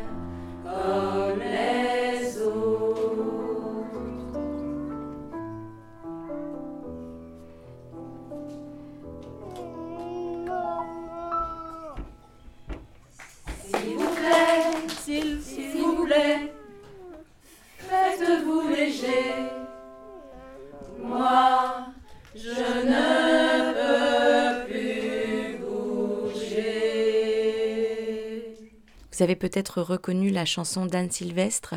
[29.16, 31.76] Vous avez peut-être reconnu la chanson d'Anne Sylvestre,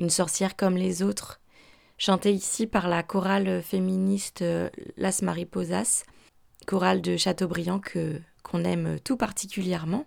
[0.00, 1.40] Une sorcière comme les autres,
[1.96, 6.02] chantée ici par la chorale féministe euh, Las Mariposas,
[6.66, 10.04] chorale de Chateaubriand que qu'on aime tout particulièrement.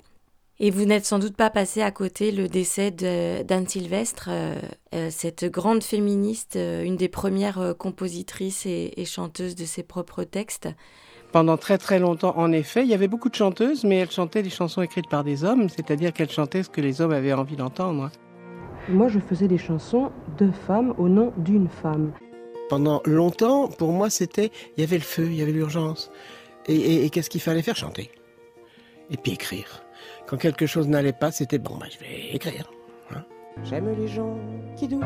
[0.59, 4.55] Et vous n'êtes sans doute pas passé à côté le décès d'Anne Sylvestre, euh,
[4.93, 10.23] euh, cette grande féministe, euh, une des premières compositrices et, et, chanteuses de ses propres
[10.23, 10.69] textes.
[11.35, 14.41] Pendant très très longtemps, en effet, il y avait beaucoup de chanteuses, mais elles chantaient
[14.41, 17.57] des chansons écrites par des hommes, c'est-à-dire qu'elles chantaient ce que les hommes avaient envie
[17.57, 18.09] d'entendre.
[18.87, 22.13] Moi, je faisais des chansons de femmes au nom d'une femme.
[22.69, 26.09] Pendant longtemps, pour moi, c'était, il y avait le feu, il y avait l'urgence.
[26.67, 27.75] Et, et, et qu'est-ce qu'il fallait faire?
[27.75, 28.11] Chanter.
[29.11, 29.83] Et puis écrire.
[30.27, 32.71] Quand quelque chose n'allait pas, c'était bon, bah, je vais écrire.
[33.63, 34.37] J'aime les gens
[34.75, 35.03] qui doutent,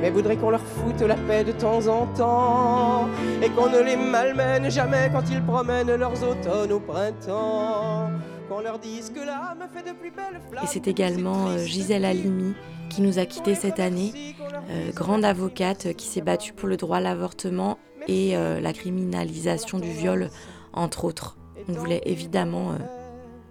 [0.00, 3.08] mais voudrais qu'on leur foute la paix de temps en temps.
[3.42, 8.10] Et qu'on ne les malmène jamais quand ils promènent leurs automnes au printemps.
[8.48, 10.64] Qu'on leur dise que l'âme fait de plus belles flammes.
[10.64, 12.54] Et c'est également euh, Gisèle Halimi
[12.88, 14.34] qui nous a quittés cette année,
[14.70, 17.78] euh, grande avocate qui s'est battue pour le droit à l'avortement
[18.08, 20.30] et euh, la criminalisation du viol,
[20.72, 21.36] entre autres.
[21.68, 22.72] On voulait évidemment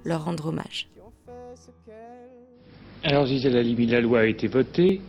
[0.03, 0.89] leur rendre hommage.
[3.01, 4.99] Alors Gisèle Halimi, la loi a été votée,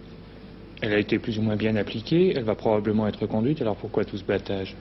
[0.80, 4.04] elle a été plus ou moins bien appliquée, elle va probablement être conduite, alors pourquoi
[4.04, 4.76] tout ce battage?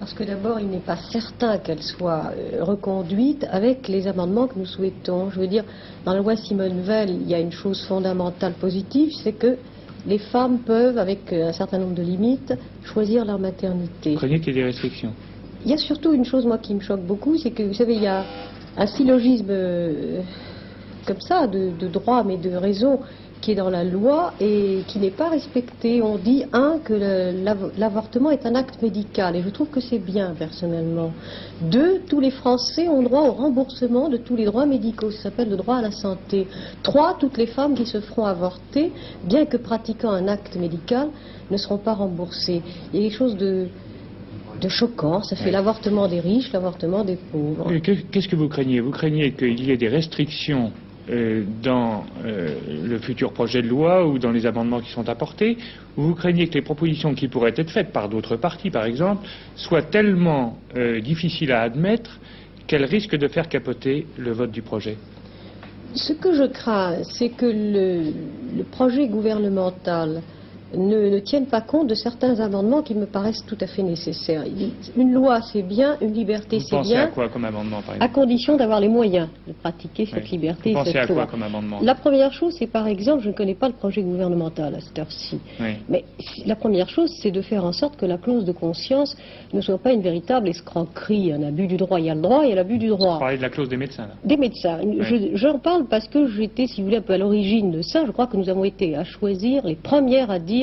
[0.00, 4.58] Parce que d'abord, il n'est pas certain qu'elle soit euh, reconduite avec les amendements que
[4.58, 5.30] nous souhaitons.
[5.30, 5.64] Je veux dire,
[6.04, 9.56] dans la loi Simone Veil, il y a une chose fondamentale positive, c'est que
[10.06, 12.54] les femmes peuvent, avec euh, un certain nombre de limites,
[12.84, 14.12] choisir leur maternité.
[14.12, 15.12] Vous craignez qu'il y ait des restrictions?
[15.64, 17.94] Il y a surtout une chose, moi, qui me choque beaucoup, c'est que, vous savez,
[17.94, 18.24] il y a
[18.76, 20.22] un syllogisme euh,
[21.08, 23.00] comme ça, de, de, droit, mais de raison,
[23.40, 26.02] qui est dans la loi et qui n'est pas respecté.
[26.02, 26.92] On dit, un, que
[27.78, 31.12] l'avortement est un acte médical, et je trouve que c'est bien, personnellement.
[31.62, 35.48] Deux, tous les Français ont droit au remboursement de tous les droits médicaux, ça s'appelle
[35.48, 36.46] le droit à la santé.
[36.82, 38.92] Trois, toutes les femmes qui se feront avorter,
[39.24, 41.08] bien que pratiquant un acte médical,
[41.50, 42.60] ne seront pas remboursées.
[42.92, 43.68] Il y a quelque chose de
[44.60, 45.22] de choquant.
[45.22, 47.72] Ça fait l'avortement des riches, l'avortement des pauvres.
[47.78, 48.80] Qu'est-ce que vous craignez?
[48.80, 50.72] Vous craignez qu'il y ait des restrictions
[51.10, 52.54] euh, dans euh,
[52.84, 55.56] le futur projet de loi ou dans les amendements qui sont apportés
[55.96, 59.26] Ou vous craignez que les propositions qui pourraient être faites par d'autres partis, par exemple,
[59.54, 62.18] soient tellement euh, difficiles à admettre
[62.66, 64.96] qu'elles risquent de faire capoter le vote du projet?
[65.94, 68.12] Ce que je crains, c'est que le,
[68.56, 70.20] le projet gouvernemental
[70.74, 74.44] ne, ne, tiennent pas compte de certains amendements qui me paraissent tout à fait nécessaires.
[74.96, 77.04] Une loi, c'est bien, une liberté, c'est bien.
[77.04, 78.04] à quoi comme amendement, par exemple?
[78.04, 80.30] À condition d'avoir les moyens de pratiquer cette oui.
[80.32, 81.14] liberté Vous et cette à loi.
[81.14, 81.78] quoi comme amendement?
[81.82, 84.98] La première chose, c'est par exemple, je ne connais pas le projet gouvernemental à cette
[84.98, 85.76] heure-ci, oui.
[85.88, 86.04] mais
[86.44, 89.16] la première chose, c'est de faire en sorte que la clause de conscience
[89.54, 91.98] ne soit pas une véritable escroquerie, un abus du droit.
[91.98, 93.14] Il y a le droit, il y a l'abus du droit.
[93.14, 94.78] Vous parlez de la clause des médecins, là Des médecins.
[94.82, 95.30] Oui.
[95.34, 98.04] J'en parle parce que j'étais, si vous voulez, un peu à l'origine de ça.
[98.06, 100.57] Je crois que nous avons été à choisir les premières à dire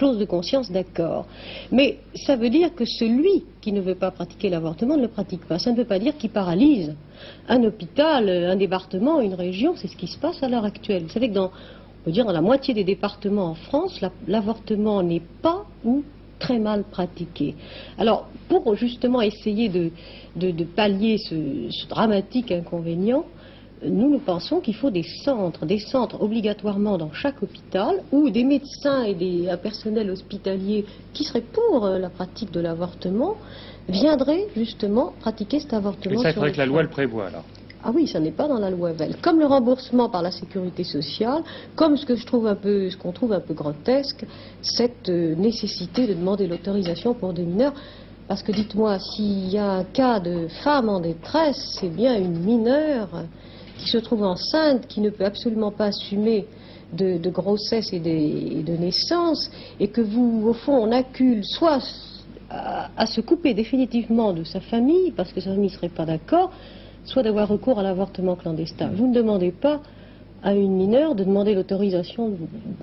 [0.00, 1.26] clause de conscience, d'accord.
[1.70, 5.44] Mais ça veut dire que celui qui ne veut pas pratiquer l'avortement ne le pratique
[5.44, 5.58] pas.
[5.58, 6.94] Ça ne veut pas dire qu'il paralyse
[7.48, 9.74] un hôpital, un département, une région.
[9.76, 11.02] C'est ce qui se passe à l'heure actuelle.
[11.02, 11.50] Vous savez que dans,
[12.06, 16.02] on dire, dans la moitié des départements en France, l'avortement n'est pas ou
[16.38, 17.54] très mal pratiqué.
[17.98, 23.26] Alors, pour justement essayer de pallier ce, ce dramatique inconvénient,
[23.86, 28.44] nous, nous pensons qu'il faut des centres, des centres obligatoirement dans chaque hôpital où des
[28.44, 33.36] médecins et des, un personnel hospitalier qui seraient pour euh, la pratique de l'avortement
[33.88, 36.16] viendraient justement pratiquer cet avortement.
[36.16, 37.44] Mais ça, il faudrait que la loi le prévoie alors.
[37.82, 39.16] Ah oui, ça n'est pas dans la loi Veil.
[39.22, 41.42] Comme le remboursement par la sécurité sociale,
[41.74, 44.26] comme ce que je trouve un peu, ce qu'on trouve un peu grotesque,
[44.60, 47.72] cette euh, nécessité de demander l'autorisation pour des mineurs.
[48.28, 52.38] Parce que dites-moi, s'il y a un cas de femme en détresse, c'est bien une
[52.38, 53.24] mineure
[53.80, 56.46] qui se trouve enceinte, qui ne peut absolument pas assumer
[56.92, 61.44] de, de grossesse et de, et de, naissance, et que vous, au fond, on accule
[61.44, 61.80] soit
[62.50, 66.04] à, à, se couper définitivement de sa famille, parce que sa famille ne serait pas
[66.04, 66.52] d'accord,
[67.04, 68.90] soit d'avoir recours à l'avortement clandestin.
[68.94, 69.80] Vous ne demandez pas
[70.42, 72.32] à une mineure de demander l'autorisation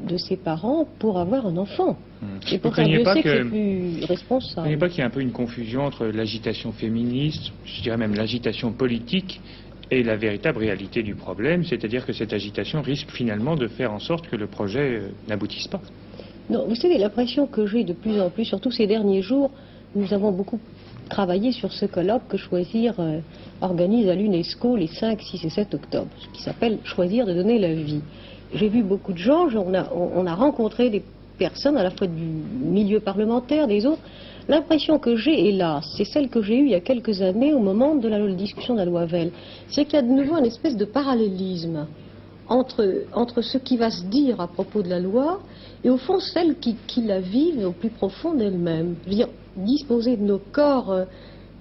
[0.07, 1.97] de, ses parents pour avoir un enfant.
[2.21, 2.25] Mmh.
[2.51, 4.67] Et pourtant, Dieu sait que, que c'est plus responsable.
[4.67, 7.97] Vous ne pas qu'il y a un peu une confusion entre l'agitation féministe, je dirais
[7.97, 9.41] même l'agitation politique,
[9.91, 13.99] et la véritable réalité du problème, c'est-à-dire que cette agitation risque finalement de faire en
[13.99, 15.81] sorte que le projet euh, n'aboutisse pas.
[16.49, 19.51] Non, vous savez, l'impression que j'ai de plus en plus, surtout ces derniers jours,
[19.95, 20.59] nous avons beaucoup
[21.09, 23.19] travaillé sur ce colloque que Choisir euh,
[23.61, 27.73] organise à l'UNESCO les 5, 6 et 7 octobre, qui s'appelle Choisir de donner la
[27.73, 28.01] vie.
[28.53, 31.03] J'ai vu beaucoup de gens, on a, on a rencontré des
[31.37, 34.01] personnes à la fois du milieu parlementaire, des autres,
[34.47, 37.59] L'impression que j'ai, hélas, c'est celle que j'ai eue il y a quelques années au
[37.59, 39.31] moment de la discussion de la loi Veil,
[39.67, 41.85] c'est qu'il y a de nouveau une espèce de parallélisme
[42.47, 45.41] entre, entre ce qui va se dire à propos de la loi
[45.83, 49.27] et au fond celles qui, la vivent au plus profond dire,
[49.57, 51.05] disposer de nos corps, euh,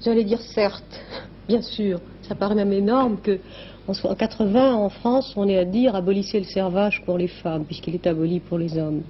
[0.01, 1.01] j'allais dire certes,
[1.49, 3.41] bien sûr, ça paraît même énorme que
[3.89, 7.29] en so- en 80 en France, on est à dire abolissez le servage pour les
[7.29, 9.03] femmes, puisqu'il est aboli pour les hommes.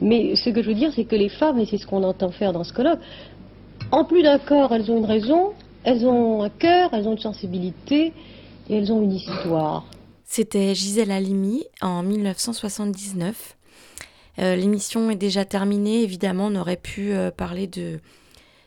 [0.00, 2.30] Mais ce que je veux dire, c'est que les femmes, et c'est ce qu'on entend
[2.30, 2.98] faire dans ce colloque,
[3.92, 5.52] en plus d'un corps, elles ont une raison,
[5.84, 8.12] elles ont un cœur, elles ont une sensibilité
[8.68, 9.84] et elles ont une histoire.
[10.24, 13.56] C'était Gisèle Halimi en 1979.
[14.38, 16.02] Euh, L'émission est déjà terminée.
[16.02, 18.00] Évidemment, on aurait pu euh, parler de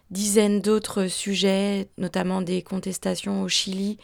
[0.10, 3.97] dizaines d'autres sujets, notamment des contestations au Chili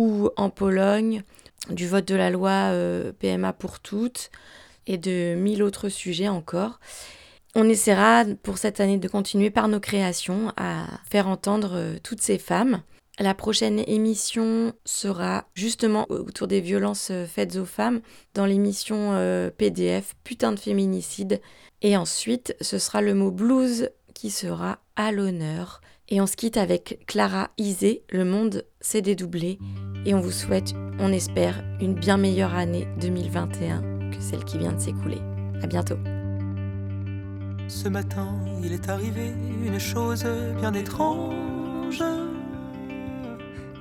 [0.00, 1.22] ou en Pologne,
[1.68, 4.30] du vote de la loi euh, PMA pour toutes
[4.86, 6.80] et de mille autres sujets encore.
[7.54, 12.22] On essaiera pour cette année de continuer par nos créations à faire entendre euh, toutes
[12.22, 12.80] ces femmes.
[13.18, 18.00] La prochaine émission sera justement autour des violences euh, faites aux femmes
[18.32, 19.12] dans l'émission
[19.58, 21.42] PDF Putain de féminicide.
[21.82, 25.82] Et ensuite, ce sera le mot blues qui sera à l'honneur.
[26.12, 29.60] Et on se quitte avec Clara Isé, Le monde s'est dédoublé.
[30.04, 34.72] Et on vous souhaite, on espère, une bien meilleure année 2021 que celle qui vient
[34.72, 35.20] de s'écouler.
[35.62, 35.98] À bientôt.
[37.68, 38.34] Ce matin,
[38.64, 39.32] il est arrivé
[39.64, 40.26] une chose
[40.58, 42.02] bien étrange.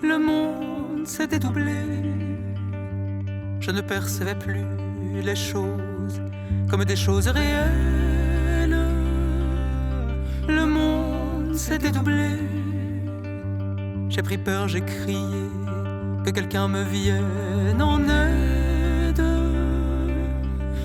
[0.03, 1.73] Le monde s'est dédoublé.
[3.59, 4.65] Je ne percevais plus
[5.23, 6.21] les choses
[6.69, 8.18] comme des choses réelles.
[11.59, 12.29] S'est dédoublé.
[14.07, 15.45] J'ai pris peur, j'ai crié
[16.23, 19.23] que quelqu'un me vienne en aide.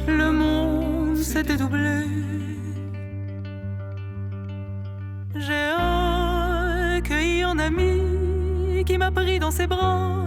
[0.09, 2.01] Le monde s'est dédoublé.
[5.37, 5.69] J'ai
[6.97, 10.25] accueilli un ami qui m'a pris dans ses bras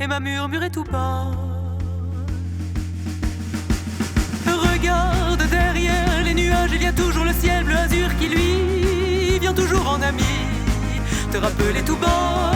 [0.00, 1.32] et m'a murmuré tout bas.
[4.46, 8.99] Regarde derrière les nuages, il y a toujours le ciel bleu azur qui lui
[9.40, 10.22] vient toujours en ami.
[11.32, 12.52] Te rappeler tout bas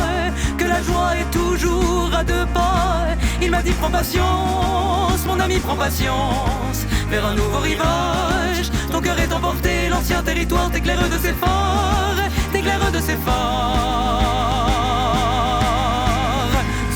[0.59, 3.07] que la joie est toujours à deux pas.
[3.43, 6.81] Il m'a dit prends patience, mon ami prends patience
[7.11, 8.71] vers un nouveau rivage.
[8.93, 12.23] Ton cœur est emporté, l'ancien territoire t'éclaire de ses phares,
[12.53, 14.25] t'éclaire de ses phares.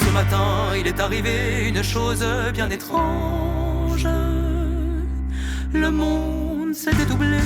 [0.02, 4.06] Ce matin, il est arrivé une chose bien étrange.
[5.72, 7.38] Le monde s'est dédoublé.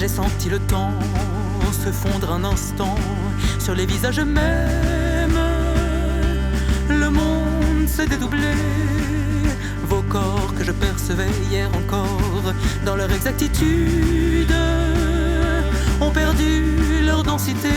[0.00, 0.94] J'ai senti le temps
[1.84, 2.94] se fondre un instant
[3.58, 5.38] sur les visages mêmes.
[6.88, 8.54] Le monde s'est dédoublé.
[9.84, 12.54] Vos corps que je percevais hier encore
[12.86, 14.54] dans leur exactitude
[16.00, 17.68] ont perdu leur densité.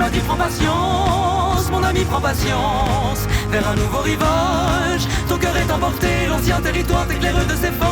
[0.00, 5.04] M'a dit prends patience, mon ami prends patience vers un nouveau rivage.
[5.28, 7.90] Ton cœur est emporté, l'ancien territoire t'éclaire de ses phares.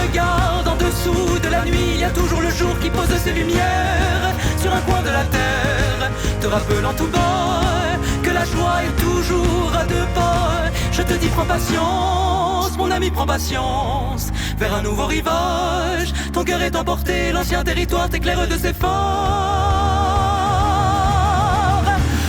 [0.00, 3.32] Regarde en dessous de la nuit, il y a toujours le jour qui pose ses
[3.32, 4.32] lumières
[4.62, 9.72] sur un coin de la terre, te rappelant tout bas que la joie est toujours
[9.78, 10.70] à deux pas.
[10.90, 16.14] Je te dis prends patience, mon ami prends patience vers un nouveau rivage.
[16.38, 18.92] Ton cœur est emporté, l'ancien territoire t'éclaire de ses phares.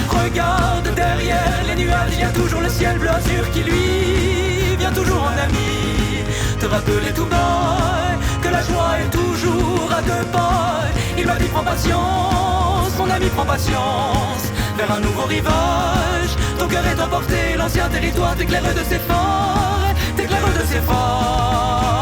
[0.09, 4.91] Regarde derrière les nuages, il y a toujours le ciel bleu azur qui lui vient
[4.91, 6.23] toujours en ami.
[6.59, 10.85] Te rappeler tout bas que la joie est toujours à deux pas.
[11.15, 14.45] Il m'a dit prends patience, mon ami prends patience
[14.75, 16.33] vers un nouveau rivage.
[16.57, 21.98] Ton cœur est emporté, l'ancien territoire t'éclaire de ses phares, t'éclaire de ses phares.